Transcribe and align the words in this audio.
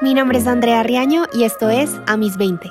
Mi 0.00 0.14
nombre 0.14 0.38
es 0.38 0.46
Andrea 0.46 0.84
Riaño 0.84 1.24
y 1.32 1.42
esto 1.42 1.70
es 1.70 1.90
A 2.06 2.16
mis 2.16 2.36
20. 2.36 2.70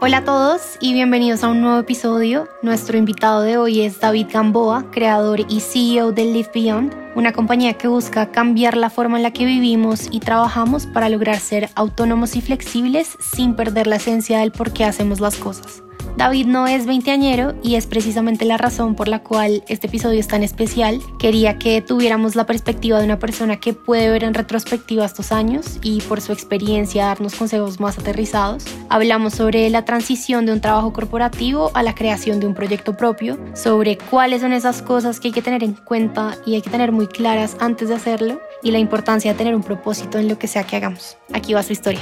Hola 0.00 0.18
a 0.18 0.24
todos 0.24 0.76
y 0.80 0.92
bienvenidos 0.92 1.42
a 1.42 1.48
un 1.48 1.62
nuevo 1.62 1.78
episodio. 1.78 2.46
Nuestro 2.60 2.98
invitado 2.98 3.40
de 3.40 3.56
hoy 3.56 3.80
es 3.80 3.98
David 3.98 4.26
Gamboa, 4.30 4.90
creador 4.90 5.40
y 5.48 5.60
CEO 5.60 6.12
de 6.12 6.26
Live 6.26 6.50
Beyond, 6.52 6.94
una 7.14 7.32
compañía 7.32 7.72
que 7.72 7.88
busca 7.88 8.30
cambiar 8.30 8.76
la 8.76 8.90
forma 8.90 9.16
en 9.16 9.22
la 9.22 9.32
que 9.32 9.46
vivimos 9.46 10.08
y 10.10 10.20
trabajamos 10.20 10.84
para 10.84 11.08
lograr 11.08 11.38
ser 11.38 11.70
autónomos 11.74 12.36
y 12.36 12.42
flexibles 12.42 13.16
sin 13.18 13.54
perder 13.54 13.86
la 13.86 13.96
esencia 13.96 14.40
del 14.40 14.52
por 14.52 14.74
qué 14.74 14.84
hacemos 14.84 15.20
las 15.20 15.36
cosas. 15.36 15.82
David 16.16 16.46
no 16.46 16.66
es 16.66 16.86
veinteañero 16.86 17.54
y 17.62 17.76
es 17.76 17.86
precisamente 17.86 18.44
la 18.44 18.58
razón 18.58 18.94
por 18.94 19.08
la 19.08 19.20
cual 19.20 19.64
este 19.68 19.86
episodio 19.86 20.20
es 20.20 20.28
tan 20.28 20.42
especial. 20.42 21.00
Quería 21.18 21.58
que 21.58 21.80
tuviéramos 21.80 22.36
la 22.36 22.46
perspectiva 22.46 22.98
de 22.98 23.06
una 23.06 23.18
persona 23.18 23.58
que 23.58 23.72
puede 23.72 24.10
ver 24.10 24.24
en 24.24 24.34
retrospectiva 24.34 25.04
estos 25.04 25.32
años 25.32 25.78
y 25.82 26.00
por 26.02 26.20
su 26.20 26.32
experiencia 26.32 27.06
darnos 27.06 27.34
consejos 27.34 27.80
más 27.80 27.98
aterrizados. 27.98 28.64
Hablamos 28.88 29.34
sobre 29.34 29.68
la 29.70 29.84
transición 29.84 30.46
de 30.46 30.52
un 30.52 30.60
trabajo 30.60 30.92
corporativo 30.92 31.70
a 31.74 31.82
la 31.82 31.94
creación 31.94 32.40
de 32.40 32.46
un 32.46 32.54
proyecto 32.54 32.96
propio, 32.96 33.38
sobre 33.54 33.96
cuáles 33.98 34.42
son 34.42 34.52
esas 34.52 34.82
cosas 34.82 35.18
que 35.18 35.28
hay 35.28 35.32
que 35.32 35.42
tener 35.42 35.64
en 35.64 35.72
cuenta 35.72 36.36
y 36.44 36.54
hay 36.54 36.62
que 36.62 36.70
tener 36.70 36.92
muy 36.92 37.06
claras 37.06 37.56
antes 37.58 37.88
de 37.88 37.94
hacerlo 37.94 38.40
y 38.62 38.70
la 38.70 38.78
importancia 38.78 39.32
de 39.32 39.38
tener 39.38 39.54
un 39.54 39.62
propósito 39.62 40.18
en 40.18 40.28
lo 40.28 40.38
que 40.38 40.46
sea 40.46 40.64
que 40.64 40.76
hagamos. 40.76 41.16
Aquí 41.32 41.54
va 41.54 41.62
su 41.62 41.72
historia. 41.72 42.00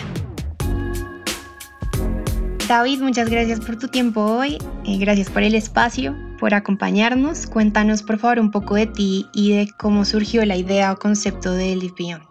David, 2.71 3.01
muchas 3.01 3.29
gracias 3.29 3.59
por 3.59 3.77
tu 3.81 3.89
tiempo 3.89 4.21
hoy, 4.21 4.57
eh, 4.87 4.97
gracias 5.01 5.29
por 5.29 5.43
el 5.43 5.57
espacio, 5.57 6.15
por 6.39 6.55
acompañarnos. 6.55 7.49
Cuéntanos 7.49 8.05
por 8.05 8.19
favor 8.21 8.39
un 8.39 8.53
poco 8.53 8.77
de 8.77 8.87
ti 8.87 9.27
y 9.35 9.57
de 9.57 9.69
cómo 9.77 10.05
surgió 10.05 10.47
la 10.47 10.57
idea 10.57 10.93
o 10.93 10.97
concepto 10.97 11.53
de 11.53 11.75
Live 11.75 11.95
Beyond. 11.99 12.23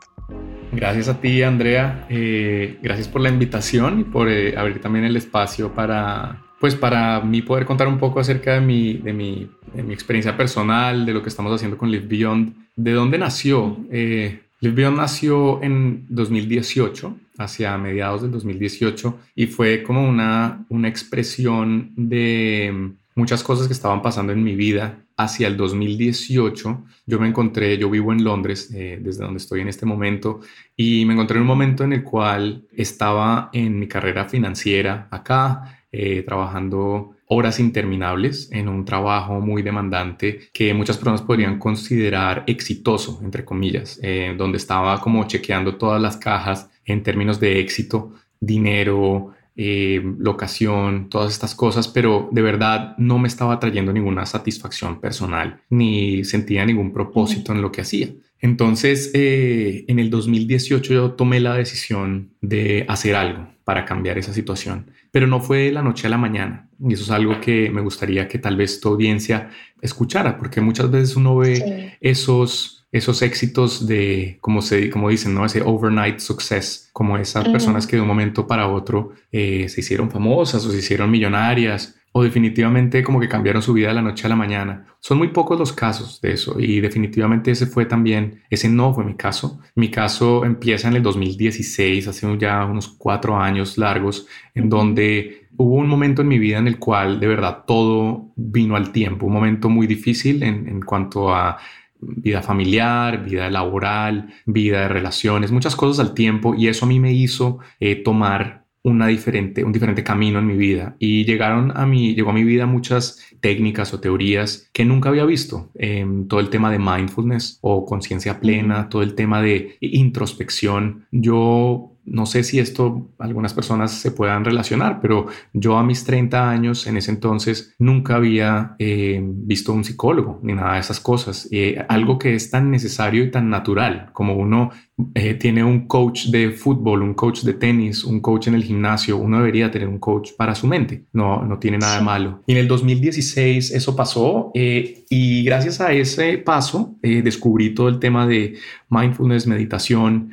Gracias 0.71 1.09
a 1.09 1.19
ti, 1.19 1.43
Andrea. 1.43 2.05
Eh, 2.09 2.79
gracias 2.81 3.09
por 3.09 3.19
la 3.19 3.27
invitación 3.27 3.99
y 3.99 4.03
por 4.05 4.29
eh, 4.29 4.57
abrir 4.57 4.79
también 4.79 5.03
el 5.03 5.17
espacio 5.17 5.73
para, 5.73 6.41
pues 6.61 6.73
para 6.73 7.19
mí 7.19 7.41
poder 7.41 7.65
contar 7.65 7.89
un 7.89 7.97
poco 7.97 8.21
acerca 8.21 8.53
de 8.53 8.61
mi, 8.61 8.93
de 8.93 9.11
mi, 9.11 9.51
de 9.73 9.83
mi 9.83 9.93
experiencia 9.93 10.37
personal, 10.37 11.05
de 11.05 11.11
lo 11.11 11.21
que 11.21 11.27
estamos 11.27 11.53
haciendo 11.53 11.77
con 11.77 11.91
Live 11.91 12.07
Beyond, 12.07 12.53
de 12.77 12.93
dónde 12.93 13.17
nació. 13.17 13.77
Live 13.91 14.91
nació 14.91 15.61
en 15.61 16.05
2018, 16.07 17.13
hacia 17.39 17.75
mediados 17.77 18.21
del 18.21 18.31
2018, 18.31 19.17
y 19.35 19.47
fue 19.47 19.81
como 19.81 20.07
una, 20.07 20.65
una 20.69 20.87
expresión 20.87 21.91
de 21.95 22.91
muchas 23.15 23.43
cosas 23.43 23.67
que 23.67 23.73
estaban 23.73 24.01
pasando 24.01 24.31
en 24.31 24.43
mi 24.43 24.55
vida. 24.55 24.99
Hacia 25.17 25.47
el 25.47 25.57
2018 25.57 26.83
yo 27.05 27.19
me 27.19 27.27
encontré, 27.27 27.77
yo 27.77 27.89
vivo 27.89 28.13
en 28.13 28.23
Londres, 28.23 28.71
eh, 28.73 28.99
desde 29.01 29.23
donde 29.23 29.39
estoy 29.39 29.61
en 29.61 29.67
este 29.67 29.85
momento, 29.85 30.41
y 30.77 31.05
me 31.05 31.13
encontré 31.13 31.37
en 31.37 31.41
un 31.41 31.47
momento 31.47 31.83
en 31.83 31.93
el 31.93 32.03
cual 32.03 32.67
estaba 32.71 33.49
en 33.51 33.79
mi 33.79 33.87
carrera 33.87 34.25
financiera 34.25 35.07
acá, 35.09 35.83
eh, 35.91 36.21
trabajando 36.21 37.15
horas 37.31 37.59
interminables 37.59 38.49
en 38.51 38.67
un 38.67 38.85
trabajo 38.85 39.39
muy 39.39 39.61
demandante 39.61 40.49
que 40.51 40.73
muchas 40.73 40.97
personas 40.97 41.21
podrían 41.21 41.59
considerar 41.59 42.43
exitoso, 42.47 43.19
entre 43.23 43.45
comillas, 43.45 43.99
eh, 44.01 44.33
donde 44.35 44.57
estaba 44.57 44.99
como 44.99 45.23
chequeando 45.27 45.75
todas 45.75 46.01
las 46.01 46.17
cajas 46.17 46.69
en 46.85 47.03
términos 47.03 47.39
de 47.39 47.59
éxito, 47.59 48.13
dinero, 48.39 49.33
eh, 49.55 50.01
locación, 50.17 51.07
todas 51.09 51.31
estas 51.31 51.53
cosas, 51.53 51.87
pero 51.87 52.29
de 52.31 52.41
verdad 52.41 52.95
no 52.97 53.19
me 53.19 53.27
estaba 53.27 53.59
trayendo 53.59 53.93
ninguna 53.93 54.25
satisfacción 54.25 54.99
personal 54.99 55.61
ni 55.69 56.23
sentía 56.23 56.65
ningún 56.65 56.91
propósito 56.91 57.51
en 57.51 57.61
lo 57.61 57.71
que 57.71 57.81
hacía. 57.81 58.09
Entonces, 58.39 59.11
eh, 59.13 59.85
en 59.87 59.99
el 59.99 60.09
2018 60.09 60.93
yo 60.93 61.11
tomé 61.11 61.41
la 61.41 61.53
decisión 61.53 62.31
de 62.41 62.85
hacer 62.87 63.15
algo 63.15 63.49
para 63.65 63.85
cambiar 63.85 64.17
esa 64.17 64.33
situación, 64.33 64.91
pero 65.11 65.27
no 65.27 65.39
fue 65.39 65.59
de 65.65 65.71
la 65.71 65.81
noche 65.81 66.07
a 66.07 66.09
la 66.09 66.17
mañana. 66.17 66.69
Y 66.79 66.93
eso 66.93 67.03
es 67.03 67.11
algo 67.11 67.41
que 67.41 67.69
me 67.69 67.81
gustaría 67.81 68.27
que 68.27 68.39
tal 68.39 68.55
vez 68.55 68.79
tu 68.79 68.89
audiencia 68.89 69.49
escuchara, 69.81 70.37
porque 70.37 70.61
muchas 70.61 70.89
veces 70.89 71.15
uno 71.15 71.35
ve 71.37 71.97
esos, 72.01 72.78
esos 72.91 73.21
éxitos 73.21 73.87
de, 73.87 74.37
como, 74.41 74.61
se, 74.61 74.89
como 74.89 75.09
dicen, 75.09 75.33
¿no? 75.35 75.45
ese 75.45 75.61
overnight 75.61 76.19
success, 76.19 76.89
como 76.93 77.17
esas 77.17 77.47
personas 77.49 77.85
que 77.85 77.95
de 77.95 78.01
un 78.01 78.07
momento 78.07 78.47
para 78.47 78.67
otro 78.67 79.13
eh, 79.31 79.69
se 79.69 79.81
hicieron 79.81 80.09
famosas 80.09 80.65
o 80.65 80.71
se 80.71 80.79
hicieron 80.79 81.11
millonarias 81.11 81.99
o 82.11 82.23
definitivamente 82.23 83.03
como 83.03 83.19
que 83.19 83.29
cambiaron 83.29 83.61
su 83.61 83.73
vida 83.73 83.89
de 83.89 83.93
la 83.93 84.01
noche 84.01 84.25
a 84.25 84.29
la 84.29 84.35
mañana. 84.35 84.87
Son 84.99 85.17
muy 85.17 85.29
pocos 85.29 85.59
los 85.59 85.71
casos 85.71 86.19
de 86.21 86.33
eso 86.33 86.59
y 86.59 86.79
definitivamente 86.79 87.51
ese 87.51 87.67
fue 87.67 87.85
también, 87.85 88.41
ese 88.49 88.67
no 88.67 88.93
fue 88.93 89.03
mi 89.03 89.15
caso. 89.15 89.59
Mi 89.75 89.89
caso 89.91 90.43
empieza 90.43 90.87
en 90.87 90.95
el 90.95 91.03
2016, 91.03 92.07
hace 92.07 92.37
ya 92.37 92.65
unos 92.65 92.87
cuatro 92.87 93.37
años 93.37 93.77
largos, 93.77 94.27
en 94.55 94.69
donde 94.69 95.47
hubo 95.57 95.75
un 95.75 95.87
momento 95.87 96.21
en 96.21 96.27
mi 96.27 96.39
vida 96.39 96.57
en 96.57 96.67
el 96.67 96.79
cual 96.79 97.19
de 97.19 97.27
verdad 97.27 97.63
todo 97.67 98.31
vino 98.35 98.75
al 98.75 98.91
tiempo, 98.91 99.27
un 99.27 99.33
momento 99.33 99.69
muy 99.69 99.87
difícil 99.87 100.41
en, 100.41 100.81
cuanto 100.81 101.33
a 101.33 101.57
vida 101.99 102.41
familiar, 102.41 103.23
vida 103.23 103.49
laboral, 103.49 104.33
vida 104.45 104.81
de 104.81 104.87
relaciones, 104.87 105.51
muchas 105.51 105.75
cosas 105.75 106.05
al 106.05 106.13
tiempo 106.13 106.55
y 106.55 106.67
eso 106.67 106.85
a 106.85 106.89
mí 106.89 106.99
me 106.99 107.13
hizo 107.13 107.59
eh, 107.79 107.95
tomar 107.95 108.65
una 108.81 109.07
diferente, 109.07 109.63
un 109.63 109.73
diferente 109.73 110.03
camino 110.03 110.39
en 110.39 110.47
mi 110.47 110.55
vida 110.55 110.95
y 110.99 111.25
llegaron 111.25 111.75
a 111.75 111.85
mí, 111.85 112.15
llegó 112.15 112.29
a 112.29 112.33
mi 112.33 112.43
vida 112.43 112.65
muchas 112.65 113.19
técnicas 113.41 113.93
o 113.93 113.99
teorías 113.99 114.69
que 114.73 114.85
nunca 114.85 115.09
había 115.09 115.25
visto. 115.25 115.71
en 115.75 116.27
todo 116.27 116.39
el 116.39 116.49
tema 116.49 116.71
de 116.71 116.79
mindfulness 116.79 117.59
o 117.61 117.85
conciencia 117.85 118.39
plena, 118.39 118.89
todo 118.89 119.01
el 119.01 119.15
tema 119.15 119.41
de 119.41 119.77
introspección. 119.81 121.07
Yo 121.11 121.97
no 122.09 122.25
sé 122.25 122.43
si 122.43 122.59
esto 122.59 123.11
algunas 123.19 123.53
personas 123.53 123.91
se 123.91 124.11
puedan 124.11 124.43
relacionar, 124.43 124.99
pero 125.01 125.27
yo 125.53 125.77
a 125.77 125.83
mis 125.83 126.03
30 126.03 126.49
años 126.49 126.87
en 126.87 126.97
ese 126.97 127.11
entonces 127.11 127.75
nunca 127.79 128.15
había 128.15 128.75
eh, 128.79 129.21
visto 129.23 129.73
un 129.73 129.83
psicólogo 129.83 130.39
ni 130.43 130.53
nada 130.53 130.73
de 130.73 130.79
esas 130.79 130.99
cosas. 130.99 131.47
Eh, 131.51 131.83
algo 131.87 132.17
que 132.17 132.35
es 132.35 132.49
tan 132.49 132.71
necesario 132.71 133.23
y 133.23 133.31
tan 133.31 133.49
natural 133.49 134.09
como 134.13 134.35
uno 134.35 134.71
eh, 135.15 135.35
tiene 135.35 135.63
un 135.63 135.87
coach 135.87 136.25
de 136.25 136.51
fútbol, 136.51 137.03
un 137.03 137.13
coach 137.13 137.43
de 137.43 137.53
tenis, 137.53 138.03
un 138.03 138.19
coach 138.19 138.47
en 138.47 138.55
el 138.55 138.63
gimnasio, 138.63 139.17
uno 139.17 139.37
debería 139.37 139.71
tener 139.71 139.87
un 139.87 139.99
coach 139.99 140.31
para 140.37 140.55
su 140.55 140.67
mente. 140.67 141.05
No, 141.13 141.45
no 141.45 141.59
tiene 141.59 141.77
nada 141.77 141.99
de 141.99 142.03
malo. 142.03 142.43
Y 142.47 142.53
en 142.53 142.57
el 142.57 142.67
2016 142.67 143.71
eso 143.71 143.95
pasó 143.95 144.51
y 144.53 145.43
gracias 145.43 145.79
a 145.79 145.93
ese 145.93 146.37
paso 146.37 146.97
descubrí 147.01 147.73
todo 147.73 147.87
el 147.87 147.99
tema 147.99 148.27
de 148.27 148.55
mindfulness, 148.89 149.47
meditación, 149.47 150.31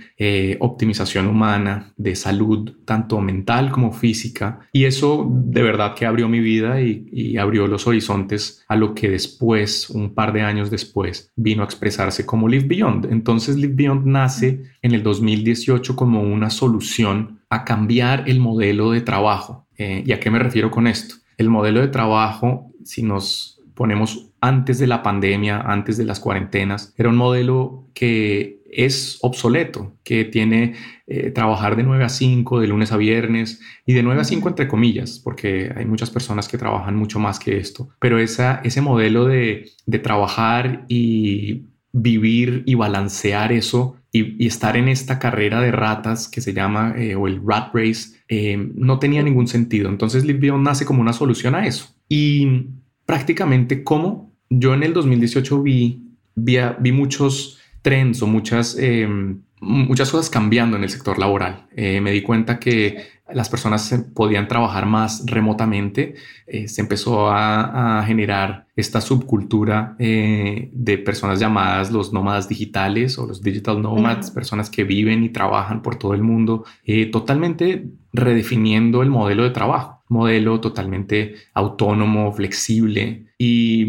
optimización 0.61 1.27
humana 1.27 1.93
de 1.97 2.17
salud, 2.17 2.77
tanto 2.85 3.21
mental 3.21 3.71
como 3.71 3.93
física. 3.93 4.61
Y 4.73 4.85
eso 4.85 5.29
de 5.31 5.63
verdad 5.63 5.95
que 5.95 6.07
abrió 6.07 6.29
mi 6.29 6.41
vida 6.41 6.81
y, 6.81 7.37
abrió 7.37 7.67
los 7.67 7.87
horizontes 7.87 8.65
a 8.69 8.77
lo 8.77 8.95
que 8.95 9.11
después, 9.11 9.91
un 9.91 10.15
par 10.15 10.33
de 10.33 10.43
años 10.43 10.71
después, 10.71 11.33
vino 11.37 11.63
a 11.63 11.67
expresarse 11.67 12.25
como 12.25 12.49
Live 12.49 12.67
Beyond. 12.67 13.07
Entonces 13.13 13.57
Live 13.57 13.75
Beyond 13.75 14.07
nace 14.07 14.63
en 14.83 14.93
el 14.93 15.03
2018 15.03 15.97
como 15.97 16.23
una 16.23 16.51
solución 16.51 17.41
a 17.51 17.65
cambiar 17.65 18.25
el 18.27 18.41
modelo 18.41 18.91
de 18.91 19.01
trabajo. 19.01 19.67
Eh, 19.79 20.03
¿Y 20.07 20.13
a 20.13 20.21
qué 20.21 20.31
me 20.31 20.39
refiero 20.39 20.71
con 20.71 20.87
esto? 20.87 21.17
El 21.37 21.51
modelo 21.51 21.81
de 21.81 21.89
trabajo, 21.89 22.73
si 22.85 23.03
nos 23.03 23.61
ponemos 23.75 24.31
antes 24.47 24.79
de 24.79 24.87
la 24.87 25.03
pandemia, 25.03 25.61
antes 25.61 25.97
de 25.97 26.05
las 26.05 26.21
cuarentenas, 26.21 26.95
era 26.97 27.09
un 27.09 27.17
modelo 27.17 27.89
que 27.95 28.63
es 28.71 29.19
obsoleto, 29.23 29.97
que 30.05 30.25
tiene 30.25 30.75
eh, 31.07 31.31
trabajar 31.31 31.75
de 31.77 31.83
9 31.83 32.05
a 32.05 32.09
5, 32.09 32.61
de 32.61 32.69
lunes 32.69 32.93
a 32.93 32.97
viernes, 32.97 33.61
y 33.87 33.95
de 33.95 34.03
9 34.03 34.21
a 34.21 34.25
5 34.25 34.49
entre 34.49 34.69
comillas, 34.69 35.19
porque 35.19 35.73
hay 35.75 35.85
muchas 35.85 36.11
personas 36.11 36.47
que 36.47 36.59
trabajan 36.59 36.95
mucho 36.95 37.19
más 37.19 37.41
que 37.41 37.57
esto, 37.57 37.89
pero 37.99 38.19
esa, 38.21 38.61
ese 38.63 38.81
modelo 38.81 39.25
de, 39.25 39.73
trabajar 40.03 40.85
y 40.89 41.65
vivir 41.93 42.63
y 42.67 42.75
balancear 42.75 43.51
eso 43.51 43.97
y, 44.13 44.47
estar 44.47 44.77
en 44.77 44.89
esta 44.89 45.19
carrera 45.19 45.61
de 45.61 45.73
ratas 45.73 46.29
que 46.29 46.41
se 46.41 46.53
llama, 46.53 46.95
eh, 46.97 47.17
o 47.17 47.27
el 47.27 47.41
rat 47.45 47.75
race, 47.75 48.17
eh, 48.29 48.57
no 48.75 49.01
tenía 49.01 49.23
ningún 49.23 49.49
sentido. 49.49 49.89
Entonces 49.89 50.25
Live 50.25 50.53
nace 50.59 50.85
como 50.85 51.01
una 51.01 51.13
solución 51.13 51.55
a 51.55 51.67
eso. 51.67 51.95
Y 52.09 52.67
prácticamente 53.07 53.83
como 53.83 54.36
yo 54.51 54.75
en 54.75 54.83
el 54.83 54.93
2018 54.93 55.63
vi, 55.63 56.03
vi, 56.35 56.57
vi 56.79 56.93
muchos 56.93 57.59
trends 57.87 58.21
o 58.21 58.27
muchas, 58.27 58.77
em, 58.79 59.43
muchas 59.61 60.11
cosas 60.11 60.29
cambiando 60.29 60.77
en 60.77 60.83
el 60.83 60.91
sector 60.91 61.19
laboral. 61.19 61.67
Eh, 61.77 62.01
me 62.01 62.11
di 62.11 62.23
cuenta 62.23 62.59
que 62.59 63.17
las 63.33 63.49
personas 63.49 63.93
podían 64.13 64.49
trabajar 64.49 64.87
más 64.87 65.25
remotamente. 65.27 66.15
Eh, 66.49 66.67
se 66.67 66.81
empezó 66.81 67.29
a, 67.31 68.03
generar 68.05 68.67
esta 68.75 69.01
subcultura 69.01 69.97
eh, 69.99 70.71
de 70.73 70.99
personas 70.99 71.39
llamadas 71.39 71.91
los 71.91 72.13
nómadas 72.13 72.49
digitales 72.49 73.19
o 73.19 73.27
los 73.27 73.41
digital 73.41 73.81
nomads, 73.81 74.33
personas 74.33 74.69
que 74.69 74.83
viven 74.83 75.23
y 75.23 75.29
trabajan 75.29 75.83
por 75.83 75.97
todo 75.97 76.15
el 76.15 76.23
mundo, 76.23 76.65
totalmente 77.13 77.87
redefiniendo 78.13 79.03
el 79.03 79.11
modelo 79.11 79.45
de 79.45 79.51
trabajo, 79.51 80.03
modelo 80.09 80.61
totalmente 80.61 81.35
autónomo, 81.55 82.33
flexible 82.33 83.27
y 83.39 83.87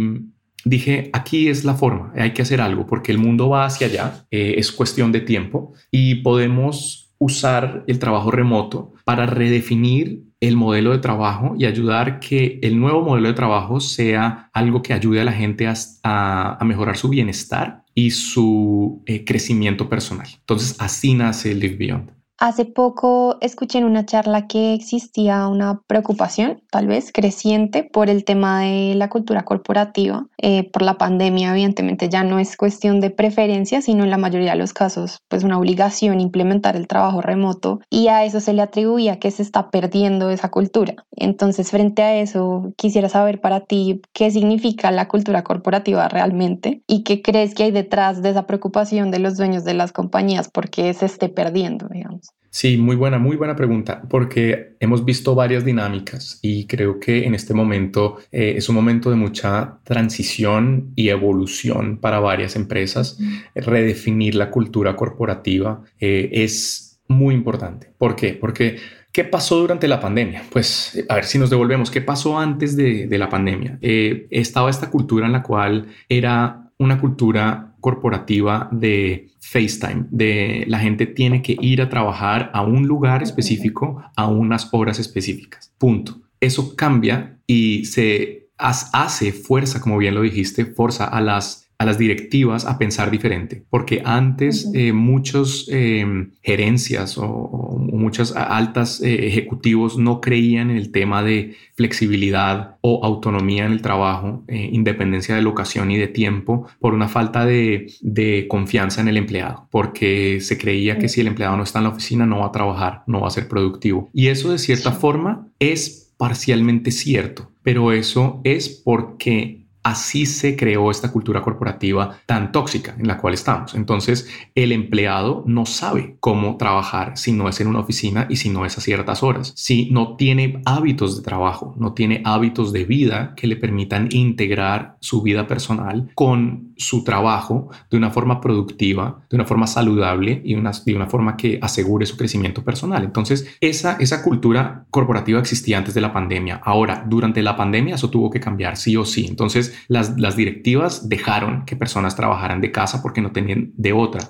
dije, 0.69 1.09
aquí 1.13 1.47
es 1.47 1.63
la 1.63 1.75
forma, 1.75 2.11
hay 2.15 2.33
que 2.33 2.41
hacer 2.41 2.61
algo 2.61 2.85
porque 2.85 3.11
el 3.11 3.17
mundo 3.17 3.49
va 3.49 3.65
hacia 3.65 3.87
allá, 3.87 4.25
eh, 4.31 4.55
es 4.57 4.71
cuestión 4.71 5.11
de 5.11 5.21
tiempo 5.21 5.73
y 5.91 6.15
podemos 6.15 7.13
usar 7.19 7.83
el 7.87 7.99
trabajo 7.99 8.31
remoto 8.31 8.93
para 9.03 9.25
redefinir 9.25 10.23
el 10.39 10.55
modelo 10.55 10.91
de 10.91 10.99
trabajo 10.99 11.55
y 11.57 11.65
ayudar 11.65 12.19
que 12.19 12.59
el 12.61 12.79
nuevo 12.79 13.01
modelo 13.01 13.29
de 13.29 13.33
trabajo 13.33 13.79
sea 13.79 14.49
algo 14.53 14.83
que 14.83 14.93
ayude 14.93 15.21
a 15.21 15.23
la 15.23 15.31
gente 15.31 15.67
a, 16.03 16.59
mejorar 16.63 16.97
su 16.97 17.09
bienestar 17.09 17.83
y 17.95 18.11
su 18.11 19.01
eh, 19.07 19.25
crecimiento 19.25 19.89
personal. 19.89 20.27
Entonces 20.39 20.75
así 20.79 21.15
nace 21.15 21.55
Live 21.55 21.77
Beyond. 21.77 22.16
Hace 22.39 22.65
poco 22.65 23.37
escuché 23.41 23.79
en 23.79 23.85
una 23.85 24.05
charla 24.05 24.45
que 24.45 24.75
existía 24.75 25.47
una 25.47 25.81
preocupación, 25.87 26.61
tal 26.69 26.85
vez 26.85 27.11
creciente, 27.11 27.83
por 27.83 28.11
el 28.11 28.25
tema 28.25 28.61
de 28.61 28.93
la 28.93 29.09
cultura 29.09 29.43
corporativa. 29.43 30.27
Eh, 30.37 30.69
por 30.69 30.83
la 30.83 30.99
pandemia, 30.99 31.49
evidentemente, 31.49 32.09
ya 32.09 32.23
no 32.23 32.37
es 32.37 32.55
cuestión 32.55 32.99
de 32.99 33.09
preferencia, 33.09 33.81
sino 33.81 34.03
en 34.03 34.11
la 34.11 34.19
mayoría 34.19 34.51
de 34.51 34.59
los 34.59 34.71
casos, 34.71 35.17
pues 35.29 35.43
una 35.43 35.57
obligación 35.57 36.19
implementar 36.19 36.75
el 36.75 36.87
trabajo 36.87 37.21
remoto 37.21 37.79
y 37.89 38.09
a 38.09 38.23
eso 38.23 38.39
se 38.39 38.53
le 38.53 38.61
atribuía 38.61 39.17
que 39.17 39.31
se 39.31 39.41
está 39.41 39.71
perdiendo 39.71 40.29
esa 40.29 40.51
cultura. 40.51 40.93
Entonces, 41.15 41.71
frente 41.71 42.03
a 42.03 42.17
eso, 42.17 42.71
quisiera 42.77 43.09
saber 43.09 43.41
para 43.41 43.61
ti 43.61 44.01
qué 44.13 44.29
significa 44.29 44.91
la 44.91 45.07
cultura 45.07 45.43
corporativa 45.43 46.07
realmente 46.07 46.83
y 46.85 47.03
qué 47.03 47.23
crees 47.23 47.55
que 47.55 47.63
hay 47.63 47.71
detrás 47.71 48.21
de 48.21 48.29
esa 48.29 48.45
preocupación 48.45 49.09
de 49.09 49.17
los 49.17 49.37
dueños 49.37 49.63
de 49.63 49.73
las 49.73 49.91
compañías 49.91 50.49
porque 50.53 50.93
se 50.93 51.07
esté 51.07 51.29
perdiendo, 51.29 51.87
digamos. 51.87 52.26
Sí, 52.57 52.75
muy 52.75 52.95
buena, 52.95 53.19
muy 53.19 53.35
buena 53.35 53.55
pregunta, 53.55 54.01
porque 54.09 54.77
hemos 54.79 55.05
visto 55.05 55.35
varias 55.35 55.63
dinámicas 55.63 56.39
y 56.41 56.65
creo 56.65 56.99
que 56.99 57.23
en 57.27 57.35
este 57.35 57.53
momento 57.53 58.17
eh, 58.31 58.55
es 58.57 58.67
un 58.67 58.73
momento 58.73 59.11
de 59.11 59.15
mucha 59.15 59.77
transición 59.83 60.91
y 60.95 61.09
evolución 61.09 61.99
para 61.99 62.19
varias 62.19 62.55
empresas. 62.55 63.19
Redefinir 63.53 64.33
la 64.33 64.49
cultura 64.49 64.95
corporativa 64.95 65.83
eh, 65.99 66.29
es 66.31 66.99
muy 67.07 67.35
importante. 67.35 67.93
¿Por 67.95 68.15
qué? 68.15 68.33
Porque 68.33 68.77
¿Qué 69.11 69.23
pasó 69.23 69.59
durante 69.59 69.87
la 69.87 69.99
pandemia? 69.99 70.43
Pues 70.51 71.05
a 71.09 71.15
ver 71.15 71.25
si 71.25 71.37
nos 71.37 71.51
devolvemos, 71.51 71.91
¿qué 71.91 72.01
pasó 72.01 72.39
antes 72.39 72.75
de, 72.75 73.07
la 73.11 73.29
pandemia? 73.29 73.77
Eh, 73.81 74.27
estaba 74.31 74.71
esta 74.71 74.89
cultura 74.89 75.27
en 75.27 75.31
la 75.31 75.43
cual 75.43 75.87
era 76.09 76.71
una 76.79 76.99
cultura 76.99 77.75
corporativa 77.79 78.67
de 78.71 79.29
FaceTime, 79.49 80.05
de 80.11 80.65
la 80.67 80.79
gente 80.79 81.05
tiene 81.05 81.41
que 81.41 81.57
ir 81.61 81.81
a 81.81 81.89
trabajar 81.89 82.51
a 82.53 82.63
un 82.63 82.87
lugar 82.87 83.23
específico 83.23 84.03
a 84.15 84.27
unas 84.27 84.67
horas 84.73 84.99
específicas. 84.99 85.73
Punto. 85.77 86.19
Eso 86.39 86.75
cambia 86.75 87.39
y 87.47 87.85
se 87.85 88.49
hace 88.57 89.31
fuerza, 89.31 89.79
como 89.79 89.97
bien 89.97 90.15
lo 90.15 90.21
dijiste, 90.21 90.65
fuerza 90.65 91.05
a 91.05 91.21
las 91.21 91.67
a 91.79 91.85
las 91.85 91.97
directivas 91.99 92.65
a 92.65 92.79
pensar 92.79 93.11
diferente, 93.11 93.63
porque 93.69 94.01
antes 94.03 94.67
eh, 94.73 94.93
muchos 94.93 95.67
em, 95.69 96.31
gerencias 96.41 97.19
o, 97.19 97.76
muchas 97.97 98.35
altas 98.35 99.01
eh, 99.01 99.27
ejecutivos 99.27 99.97
no 99.97 100.21
creían 100.21 100.71
en 100.71 100.77
el 100.77 100.91
tema 100.91 101.23
de 101.23 101.55
flexibilidad 101.75 102.77
o 102.81 103.03
autonomía 103.03 103.65
en 103.65 103.71
el 103.73 103.81
trabajo, 103.81 104.43
eh, 104.47 104.69
independencia 104.71 105.35
de 105.35 105.41
locación 105.41 105.91
y 105.91 105.97
de 105.97 106.07
tiempo, 106.07 106.67
por 106.79 106.93
una 106.93 107.07
falta 107.07 107.45
de, 107.45 107.91
de, 108.01 108.47
confianza 108.47 109.01
en 109.01 109.07
el 109.07 109.17
empleado, 109.17 109.67
porque 109.71 110.39
se 110.41 110.57
creía 110.57 110.97
que 110.97 111.09
si 111.09 111.21
el 111.21 111.27
empleado 111.27 111.57
no 111.57 111.63
está 111.63 111.79
en 111.79 111.83
la 111.83 111.91
oficina 111.91 112.25
no 112.25 112.39
va 112.39 112.47
a 112.47 112.51
trabajar, 112.51 113.03
no 113.07 113.21
va 113.21 113.27
a 113.27 113.31
ser 113.31 113.47
productivo. 113.47 114.09
Y 114.13 114.27
eso 114.27 114.51
de 114.51 114.57
cierta 114.57 114.91
forma 114.91 115.47
es 115.59 116.13
parcialmente 116.17 116.91
cierto, 116.91 117.51
pero 117.63 117.91
eso 117.91 118.41
es 118.43 118.69
porque 118.69 119.66
así 119.87 120.25
se 120.25 120.57
creó 120.57 120.91
esta 120.91 121.13
cultura 121.13 121.41
corporativa 121.41 122.17
tan 122.25 122.51
tóxica 122.51 122.93
en 122.99 123.07
la 123.07 123.17
cual 123.17 123.33
estamos. 123.33 123.73
Entonces, 123.73 124.29
el 124.53 124.73
empleado 124.73 125.43
no 125.47 125.65
sabe 125.65 126.17
cómo 126.19 126.57
trabajar 126.57 127.17
si 127.17 127.31
no 127.31 127.47
es 127.47 127.61
en 127.61 127.67
una 127.67 127.79
oficina 127.79 128.27
y 128.29 128.35
si 128.35 128.49
no 128.49 128.65
es 128.65 128.77
a 128.77 128.81
ciertas 128.81 129.23
horas, 129.23 129.53
si 129.55 129.89
no 129.89 130.17
tiene 130.17 130.61
hábitos 130.65 131.15
de 131.15 131.23
trabajo, 131.23 131.73
no 131.77 131.93
tiene 131.93 132.21
hábitos 132.25 132.73
de 132.73 132.83
vida 132.83 133.33
que 133.37 133.47
le 133.47 133.55
permitan 133.55 134.09
integrar 134.11 134.97
su 134.99 135.21
vida 135.21 135.47
personal 135.47 136.11
con 136.15 136.66
su 136.77 137.03
trabajo 137.03 137.69
de 137.89 137.97
una 137.97 138.11
forma 138.11 138.39
productiva, 138.41 139.25
de 139.29 139.35
una 139.35 139.45
forma 139.45 139.67
saludable 139.67 140.41
y 140.43 140.55
una, 140.55 140.71
de 140.85 140.95
una 140.95 141.07
forma 141.07 141.37
que 141.37 141.59
asegure 141.61 142.05
su 142.05 142.17
crecimiento 142.17 142.63
personal. 142.63 143.03
Entonces, 143.03 143.47
esa, 143.61 143.97
esa 143.99 144.23
cultura 144.23 144.85
corporativa 144.89 145.39
existía 145.39 145.77
antes 145.77 145.93
de 145.93 146.01
la 146.01 146.13
pandemia. 146.13 146.61
Ahora, 146.63 147.05
durante 147.07 147.41
la 147.41 147.55
pandemia, 147.55 147.95
eso 147.95 148.09
tuvo 148.09 148.29
que 148.29 148.39
cambiar 148.39 148.77
sí 148.77 148.95
o 148.97 149.05
sí. 149.05 149.25
Entonces, 149.27 149.75
las, 149.87 150.15
directivas 150.37 151.09
dejaron 151.09 151.65
que 151.65 151.75
personas 151.75 152.15
trabajaran 152.15 152.61
de 152.61 152.71
casa 152.71 153.01
porque 153.01 153.21
no 153.21 153.31
tenían 153.31 153.71
de 153.75 153.93
otra. 153.93 154.29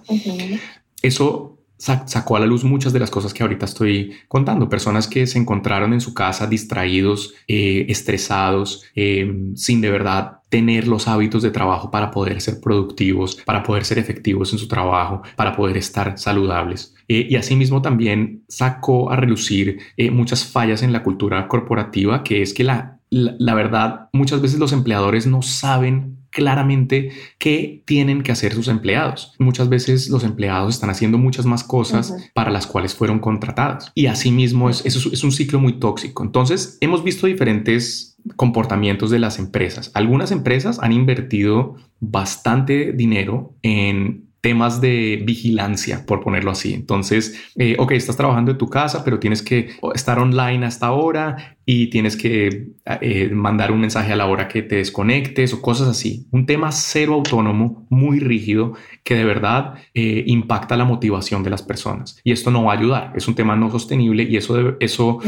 Eso 1.02 1.57
sacó 1.78 2.36
a 2.36 2.40
la 2.40 2.46
luz 2.46 2.64
muchas 2.64 2.94
de 2.94 3.00
las 3.00 3.12
cosas 3.12 3.34
que 3.34 3.44
ahorita 3.44 3.66
estoy 3.66 4.14
contando. 4.28 4.70
Personas 4.70 5.08
que 5.08 5.28
se 5.28 5.38
encontraron 5.38 5.94
en 5.94 6.02
su 6.02 6.14
casa 6.14 6.48
distraídos, 6.48 7.34
eh, 7.48 7.86
estresados, 7.90 8.84
em, 8.96 9.56
sin 9.56 9.82
de 9.82 9.92
verdad 9.92 10.40
tener 10.50 10.88
los 10.88 11.08
hábitos 11.08 11.44
de 11.44 11.52
trabajo 11.52 11.92
para 11.92 12.10
poder 12.10 12.40
ser 12.42 12.62
productivos, 12.62 13.36
para 13.46 13.64
poder 13.64 13.86
ser 13.86 14.00
efectivos 14.00 14.54
en 14.54 14.60
su 14.60 14.68
trabajo, 14.68 15.22
para 15.36 15.56
poder 15.56 15.78
estar 15.78 16.18
saludables. 16.18 16.96
Eh, 17.08 17.28
y 17.30 17.36
asimismo 17.36 17.82
también 17.82 18.44
sacó 18.48 19.12
a 19.12 19.16
relucir 19.16 19.80
eh, 19.98 20.10
muchas 20.10 20.46
fallas 20.46 20.84
en 20.84 20.94
la 20.94 21.04
cultura 21.04 21.48
corporativa, 21.48 22.24
que 22.24 22.42
es 22.42 22.54
que 22.54 22.64
la 22.64 22.98
la, 23.10 23.54
verdad, 23.54 24.10
muchas 24.12 24.42
veces 24.42 24.60
los 24.60 24.74
empleadores 24.74 25.28
no 25.28 25.42
saben 25.42 26.18
claramente 26.38 27.10
qué 27.40 27.82
tienen 27.86 28.22
que 28.22 28.32
hacer 28.32 28.54
sus 28.54 28.68
empleados. 28.68 29.34
Muchas 29.40 29.70
veces 29.70 30.08
los 30.12 30.24
empleados 30.24 30.76
están 30.76 30.92
haciendo 30.92 31.18
muchas 31.18 31.48
más 31.48 31.64
cosas 31.64 32.14
para 32.36 32.52
las 32.52 32.68
cuales 32.68 32.94
fueron 32.94 33.18
contratados. 33.18 33.92
Y 33.96 34.06
asimismo 34.06 34.70
es, 34.70 34.86
eso 34.86 35.10
es 35.12 35.24
un 35.24 35.32
ciclo 35.32 35.60
muy 35.60 35.80
tóxico. 35.80 36.24
Entonces, 36.24 36.78
hemos 36.80 37.04
visto 37.04 37.26
diferentes 37.26 38.18
comportamientos 38.36 39.10
de 39.10 39.18
las 39.18 39.40
empresas. 39.40 39.90
Algunas 39.96 40.32
empresas 40.32 40.78
han 40.80 40.92
invertido 40.92 41.76
bastante 42.00 42.92
dinero 42.92 43.56
en 43.64 44.27
temas 44.48 44.80
de 44.80 45.22
vigilancia, 45.26 46.06
por 46.06 46.22
ponerlo 46.22 46.52
así. 46.52 46.74
Entonces, 46.74 47.52
eh, 47.58 47.76
ok, 47.78 47.92
estás 47.92 48.16
trabajando 48.16 48.52
en 48.52 48.58
tu 48.58 48.70
casa, 48.70 49.04
pero 49.04 49.20
tienes 49.20 49.42
que 49.42 49.72
estar 49.94 50.20
online 50.20 50.66
hasta 50.66 50.86
ahora 50.88 51.58
y 51.66 51.88
tienes 51.90 52.16
que 52.16 52.70
eh, 53.02 53.30
mandar 53.34 53.74
un 53.74 53.82
mensaje 53.82 54.14
a 54.14 54.16
la 54.16 54.26
hora 54.28 54.48
que 54.48 54.62
te 54.62 54.78
desconectes 54.78 55.54
o 55.54 55.62
cosas 55.62 55.90
así. 55.90 56.28
Un 56.32 56.46
tema 56.46 56.72
cero 56.72 57.16
autónomo, 57.16 57.86
muy 57.90 58.22
rígido, 58.22 58.72
que 59.04 59.16
de 59.16 59.26
verdad 59.26 59.74
eh, 59.94 60.24
impacta 60.28 60.78
la 60.78 60.86
motivación 60.86 61.44
de 61.44 61.50
las 61.50 61.62
personas. 61.62 62.22
Y 62.24 62.32
esto 62.32 62.50
no 62.50 62.64
va 62.64 62.72
a 62.72 62.78
ayudar. 62.78 63.12
Es 63.18 63.28
un 63.28 63.36
tema 63.36 63.58
no 63.58 63.70
sostenible 63.70 64.24
y 64.24 64.38
eso, 64.38 64.78
eso 64.80 65.20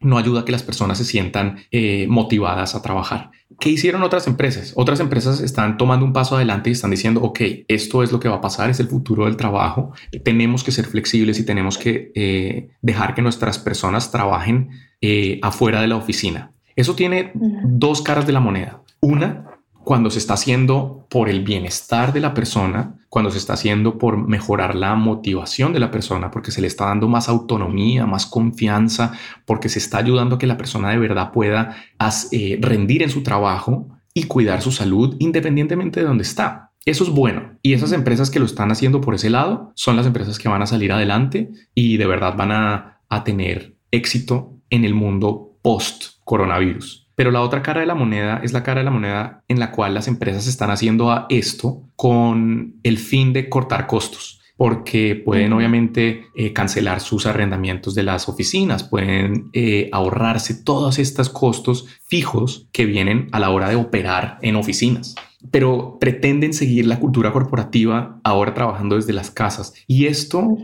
no 0.00 0.18
ayuda 0.18 0.40
a 0.40 0.44
que 0.44 0.52
las 0.52 0.62
personas 0.62 0.98
se 0.98 1.04
sientan 1.04 1.58
eh, 1.70 2.06
motivadas 2.08 2.74
a 2.74 2.82
trabajar. 2.82 3.30
¿Qué 3.58 3.70
hicieron 3.70 4.02
otras 4.02 4.26
empresas? 4.26 4.72
Otras 4.76 5.00
empresas 5.00 5.40
están 5.40 5.78
tomando 5.78 6.04
un 6.04 6.12
paso 6.12 6.36
adelante 6.36 6.68
y 6.68 6.72
están 6.72 6.90
diciendo, 6.90 7.22
ok, 7.22 7.40
esto 7.68 8.02
es 8.02 8.12
lo 8.12 8.20
que 8.20 8.28
va 8.28 8.36
a 8.36 8.40
pasar, 8.40 8.68
es 8.68 8.80
el 8.80 8.88
futuro 8.88 9.24
del 9.24 9.36
trabajo, 9.36 9.92
tenemos 10.24 10.64
que 10.64 10.72
ser 10.72 10.86
flexibles 10.86 11.38
y 11.38 11.46
tenemos 11.46 11.78
que 11.78 12.12
eh, 12.14 12.68
dejar 12.82 13.14
que 13.14 13.22
nuestras 13.22 13.58
personas 13.58 14.10
trabajen 14.10 14.70
eh, 15.00 15.38
afuera 15.42 15.80
de 15.80 15.88
la 15.88 15.96
oficina. 15.96 16.52
Eso 16.74 16.94
tiene 16.94 17.32
dos 17.34 18.02
caras 18.02 18.26
de 18.26 18.32
la 18.32 18.40
moneda. 18.40 18.82
Una, 19.00 19.55
cuando 19.86 20.10
se 20.10 20.18
está 20.18 20.34
haciendo 20.34 21.06
por 21.08 21.28
el 21.28 21.44
bienestar 21.44 22.12
de 22.12 22.18
la 22.18 22.34
persona, 22.34 22.96
cuando 23.08 23.30
se 23.30 23.38
está 23.38 23.52
haciendo 23.52 23.98
por 23.98 24.16
mejorar 24.16 24.74
la 24.74 24.96
motivación 24.96 25.72
de 25.72 25.78
la 25.78 25.92
persona, 25.92 26.32
porque 26.32 26.50
se 26.50 26.60
le 26.60 26.66
está 26.66 26.86
dando 26.86 27.06
más 27.06 27.28
autonomía, 27.28 28.04
más 28.04 28.26
confianza, 28.26 29.12
porque 29.44 29.68
se 29.68 29.78
está 29.78 29.98
ayudando 29.98 30.34
a 30.34 30.38
que 30.40 30.48
la 30.48 30.56
persona 30.56 30.90
de 30.90 30.98
verdad 30.98 31.30
pueda 31.30 31.76
eh, 32.32 32.58
rendir 32.60 33.04
en 33.04 33.10
su 33.10 33.22
trabajo 33.22 33.86
y 34.12 34.24
cuidar 34.24 34.60
su 34.60 34.72
salud 34.72 35.14
independientemente 35.20 36.00
de 36.00 36.06
dónde 36.06 36.24
está. 36.24 36.72
Eso 36.84 37.04
es 37.04 37.10
bueno. 37.10 37.52
Y 37.62 37.74
esas 37.74 37.92
empresas 37.92 38.28
que 38.28 38.40
lo 38.40 38.46
están 38.46 38.72
haciendo 38.72 39.00
por 39.00 39.14
ese 39.14 39.30
lado 39.30 39.70
son 39.76 39.94
las 39.94 40.06
empresas 40.06 40.40
que 40.40 40.48
van 40.48 40.62
a 40.62 40.66
salir 40.66 40.90
adelante 40.90 41.52
y 41.76 41.96
de 41.96 42.06
verdad 42.08 42.34
van 42.36 42.50
a, 42.50 43.02
a 43.08 43.22
tener 43.22 43.76
éxito 43.92 44.52
en 44.68 44.84
el 44.84 44.94
mundo 44.94 45.56
post 45.62 46.16
coronavirus. 46.24 47.05
Pero 47.16 47.30
la 47.30 47.40
otra 47.40 47.62
cara 47.62 47.80
de 47.80 47.86
la 47.86 47.94
moneda 47.94 48.40
es 48.44 48.52
la 48.52 48.62
cara 48.62 48.80
de 48.80 48.84
la 48.84 48.90
moneda 48.92 49.42
en 49.48 49.58
la 49.58 49.72
cual 49.72 49.94
las 49.94 50.06
empresas 50.06 50.46
están 50.46 50.70
haciendo 50.70 51.10
a 51.10 51.26
esto 51.28 51.82
con 51.96 52.76
el 52.82 52.98
fin 52.98 53.32
de 53.32 53.48
cortar 53.48 53.86
costos 53.86 54.40
porque 54.56 55.20
pueden 55.22 55.52
obviamente 55.52 56.28
eh, 56.34 56.54
cancelar 56.54 57.00
sus 57.00 57.26
arrendamientos 57.26 57.94
de 57.94 58.02
las 58.02 58.26
oficinas, 58.26 58.84
pueden 58.84 59.50
eh, 59.52 59.90
ahorrarse 59.92 60.54
todos 60.54 60.98
estos 60.98 61.28
costos 61.28 61.86
fijos 62.08 62.66
que 62.72 62.86
vienen 62.86 63.28
a 63.32 63.40
la 63.40 63.50
hora 63.50 63.68
de 63.68 63.76
operar 63.76 64.38
en 64.40 64.56
oficinas 64.56 65.14
pero 65.50 65.98
pretenden 66.00 66.52
seguir 66.52 66.86
la 66.86 66.98
cultura 66.98 67.32
corporativa 67.32 68.18
ahora 68.24 68.54
trabajando 68.54 68.96
desde 68.96 69.12
las 69.12 69.30
casas. 69.30 69.74
Y 69.86 70.06
esto 70.06 70.56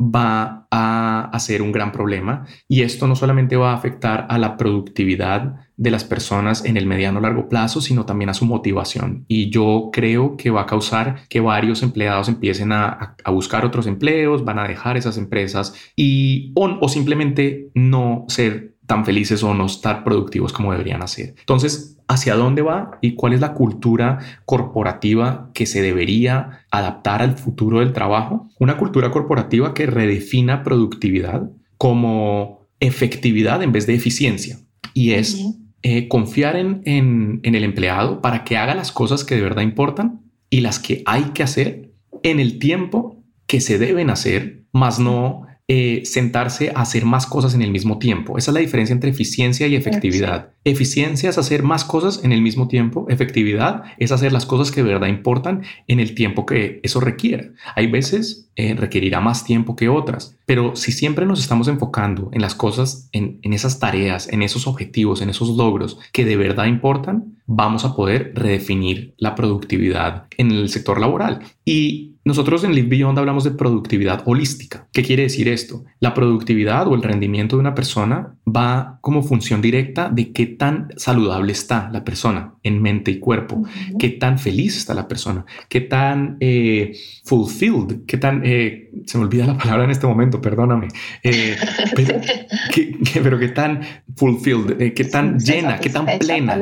va 0.00 0.66
a, 0.70 1.38
ser 1.38 1.62
un 1.62 1.70
gran 1.70 1.92
problema 1.92 2.46
y 2.66 2.82
esto 2.82 3.06
no 3.06 3.14
solamente 3.14 3.56
va 3.56 3.72
a 3.72 3.74
afectar 3.74 4.26
a 4.28 4.38
la 4.38 4.56
productividad 4.56 5.65
de 5.76 5.90
las 5.90 6.04
personas 6.04 6.64
en 6.64 6.76
el 6.76 6.86
mediano 6.86 7.20
largo 7.20 7.48
plazo, 7.48 7.80
sino 7.80 8.06
también 8.06 8.30
a 8.30 8.34
su 8.34 8.46
motivación. 8.46 9.24
Y 9.28 9.50
yo 9.50 9.90
creo 9.92 10.36
que 10.36 10.50
va 10.50 10.62
a 10.62 10.66
causar 10.66 11.26
que 11.28 11.40
varios 11.40 11.82
empleados 11.82 12.28
empiecen 12.28 12.72
a, 12.72 13.16
buscar 13.26 13.64
otros 13.64 13.86
empleos, 13.86 14.44
van 14.44 14.58
a 14.58 14.66
dejar 14.66 14.96
esas 14.96 15.18
empresas 15.18 15.74
y 15.94 16.52
o 16.54 16.88
simplemente 16.88 17.70
no 17.74 18.24
ser 18.28 18.76
tan 18.86 19.04
felices 19.04 19.42
o 19.42 19.52
no 19.52 19.66
estar 19.66 20.04
productivos 20.04 20.52
como 20.52 20.72
deberían 20.72 21.02
hacer. 21.02 21.34
Entonces, 21.38 21.98
¿hacia 22.08 22.36
dónde 22.36 22.62
va 22.62 22.98
y 23.02 23.14
cuál 23.14 23.32
es 23.32 23.40
la 23.40 23.52
cultura 23.52 24.18
corporativa 24.44 25.50
que 25.52 25.66
se 25.66 25.82
debería 25.82 26.64
adaptar 26.70 27.20
al 27.20 27.36
futuro 27.36 27.80
del 27.80 27.92
trabajo? 27.92 28.48
Una 28.58 28.76
cultura 28.76 29.10
corporativa 29.10 29.74
que 29.74 29.86
redefina 29.86 30.62
productividad 30.62 31.50
como 31.76 32.66
efectividad 32.80 33.62
en 33.62 33.72
vez 33.72 33.86
de 33.86 33.94
eficiencia. 33.94 34.58
Y 34.94 35.12
es 35.12 35.44
eh, 35.88 36.08
confiar 36.08 36.56
en, 36.56 36.82
en 36.84 37.54
el 37.54 37.62
empleado 37.62 38.20
para 38.20 38.42
que 38.42 38.56
haga 38.56 38.74
las 38.74 38.90
cosas 38.90 39.22
que 39.22 39.36
de 39.36 39.42
verdad 39.42 39.62
importan 39.62 40.20
y 40.50 40.60
las 40.60 40.80
que 40.80 41.04
hay 41.06 41.26
que 41.26 41.44
hacer 41.44 41.92
en 42.24 42.40
el 42.40 42.58
tiempo 42.58 43.22
que 43.46 43.60
se 43.60 43.78
deben 43.78 44.10
hacer, 44.10 44.64
más 44.72 44.98
no 44.98 45.46
eh, 45.68 46.02
sentarse 46.04 46.70
a 46.70 46.82
hacer 46.82 47.04
más 47.04 47.26
cosas 47.26 47.54
en 47.54 47.60
el 47.60 47.72
mismo 47.72 47.98
tiempo. 47.98 48.38
Esa 48.38 48.52
es 48.52 48.54
la 48.54 48.60
diferencia 48.60 48.92
entre 48.92 49.10
eficiencia 49.10 49.66
y 49.66 49.74
efectividad. 49.74 50.50
Eficiencia 50.62 51.28
es 51.28 51.38
hacer 51.38 51.64
más 51.64 51.84
cosas 51.84 52.22
en 52.22 52.30
el 52.30 52.40
mismo 52.40 52.68
tiempo. 52.68 53.06
Efectividad 53.08 53.82
es 53.98 54.12
hacer 54.12 54.32
las 54.32 54.46
cosas 54.46 54.70
que 54.70 54.84
de 54.84 54.92
verdad 54.92 55.08
importan 55.08 55.62
en 55.88 55.98
el 55.98 56.14
tiempo 56.14 56.46
que 56.46 56.78
eso 56.84 57.00
requiera. 57.00 57.50
Hay 57.74 57.88
veces 57.88 58.48
eh, 58.54 58.74
requerirá 58.74 59.20
más 59.20 59.44
tiempo 59.44 59.74
que 59.74 59.88
otras, 59.88 60.36
pero 60.46 60.76
si 60.76 60.92
siempre 60.92 61.26
nos 61.26 61.40
estamos 61.40 61.66
enfocando 61.66 62.30
en 62.32 62.42
las 62.42 62.54
cosas, 62.54 63.08
en, 63.10 63.40
en 63.42 63.52
esas 63.52 63.80
tareas, 63.80 64.28
en 64.28 64.42
esos 64.42 64.68
objetivos, 64.68 65.20
en 65.20 65.30
esos 65.30 65.48
logros 65.48 65.98
que 66.12 66.24
de 66.24 66.36
verdad 66.36 66.66
importan, 66.66 67.36
vamos 67.46 67.84
a 67.84 67.96
poder 67.96 68.32
redefinir 68.34 69.14
la 69.18 69.34
productividad 69.34 70.26
en 70.36 70.52
el 70.52 70.68
sector 70.68 71.00
laboral. 71.00 71.40
Y 71.68 72.16
nosotros 72.26 72.64
en 72.64 72.74
Live 72.74 72.88
Beyond 72.88 73.18
hablamos 73.18 73.44
de 73.44 73.50
productividad 73.52 74.22
holística. 74.24 74.88
¿Qué 74.92 75.02
quiere 75.02 75.24
decir 75.24 75.48
esto? 75.48 75.84
La 76.00 76.14
productividad 76.14 76.88
o 76.88 76.94
el 76.94 77.02
rendimiento 77.02 77.56
de 77.56 77.60
una 77.60 77.74
persona 77.74 78.34
va 78.44 78.98
como 79.00 79.22
función 79.22 79.62
directa 79.62 80.08
de 80.08 80.32
qué 80.32 80.46
tan 80.46 80.88
saludable 80.96 81.52
está 81.52 81.88
la 81.92 82.04
persona 82.04 82.54
en 82.64 82.82
mente 82.82 83.12
y 83.12 83.20
cuerpo, 83.20 83.62
qué 83.98 84.08
tan 84.08 84.40
feliz 84.40 84.76
está 84.76 84.92
la 84.94 85.06
persona, 85.06 85.44
qué 85.68 85.80
tan 85.80 86.36
eh, 86.40 86.96
fulfilled, 87.24 88.04
qué 88.06 88.16
tan, 88.16 88.42
eh, 88.44 88.90
se 89.04 89.18
me 89.18 89.24
olvida 89.24 89.46
la 89.46 89.56
palabra 89.56 89.84
en 89.84 89.90
este 89.90 90.08
momento, 90.08 90.40
perdóname, 90.40 90.88
eh, 91.22 91.56
pero, 91.94 93.38
qué 93.38 93.48
tan 93.48 93.80
fulfilled, 94.16 94.94
qué 94.94 95.04
tan 95.04 95.38
llena, 95.38 95.78
qué 95.78 95.90
tan 95.90 96.06
plena. 96.18 96.58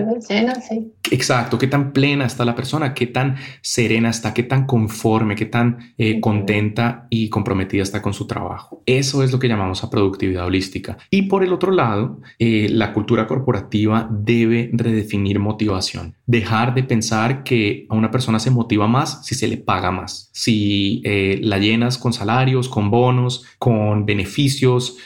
Exacto, 1.10 1.58
qué 1.58 1.66
tan 1.66 1.92
plena 1.92 2.26
está 2.26 2.44
la 2.44 2.54
persona, 2.54 2.92
qué 2.92 3.06
tan 3.06 3.36
serena 3.62 4.10
está, 4.10 4.34
qué 4.34 4.42
tan 4.42 4.66
conforme, 4.94 5.34
qué 5.34 5.46
tan 5.46 5.94
contenta 6.20 7.06
y 7.10 7.28
comprometida 7.28 7.82
está 7.82 8.00
con 8.00 8.14
su 8.14 8.26
trabajo. 8.26 8.82
Eso 8.86 9.22
es 9.22 9.32
lo 9.32 9.38
que 9.38 9.48
llamamos 9.48 9.82
a 9.82 9.90
productividad 9.90 10.46
holística. 10.46 10.96
Y 11.10 11.22
por 11.22 11.42
el 11.42 11.52
otro 11.52 11.72
lado, 11.72 12.20
la 12.38 12.92
cultura 12.92 13.26
corporativa 13.26 14.08
debe 14.10 14.70
redefinir 14.72 15.38
motivación 15.38 15.74
Dejar 16.26 16.74
de 16.74 16.82
pensar 16.82 17.44
que 17.44 17.86
a 17.88 17.94
una 17.94 18.10
persona 18.10 18.38
se 18.38 18.50
motiva 18.50 18.86
más 18.86 19.26
si 19.26 19.34
se 19.34 19.48
le 19.48 19.56
paga 19.56 19.90
más, 19.90 20.30
si 20.32 21.02
eh, 21.04 21.38
la 21.42 21.58
llenas 21.58 21.98
con 21.98 22.12
salarios, 22.12 22.68
con 22.68 22.90
bonos, 22.90 23.44
con 23.58 24.06
beneficios. 24.06 24.96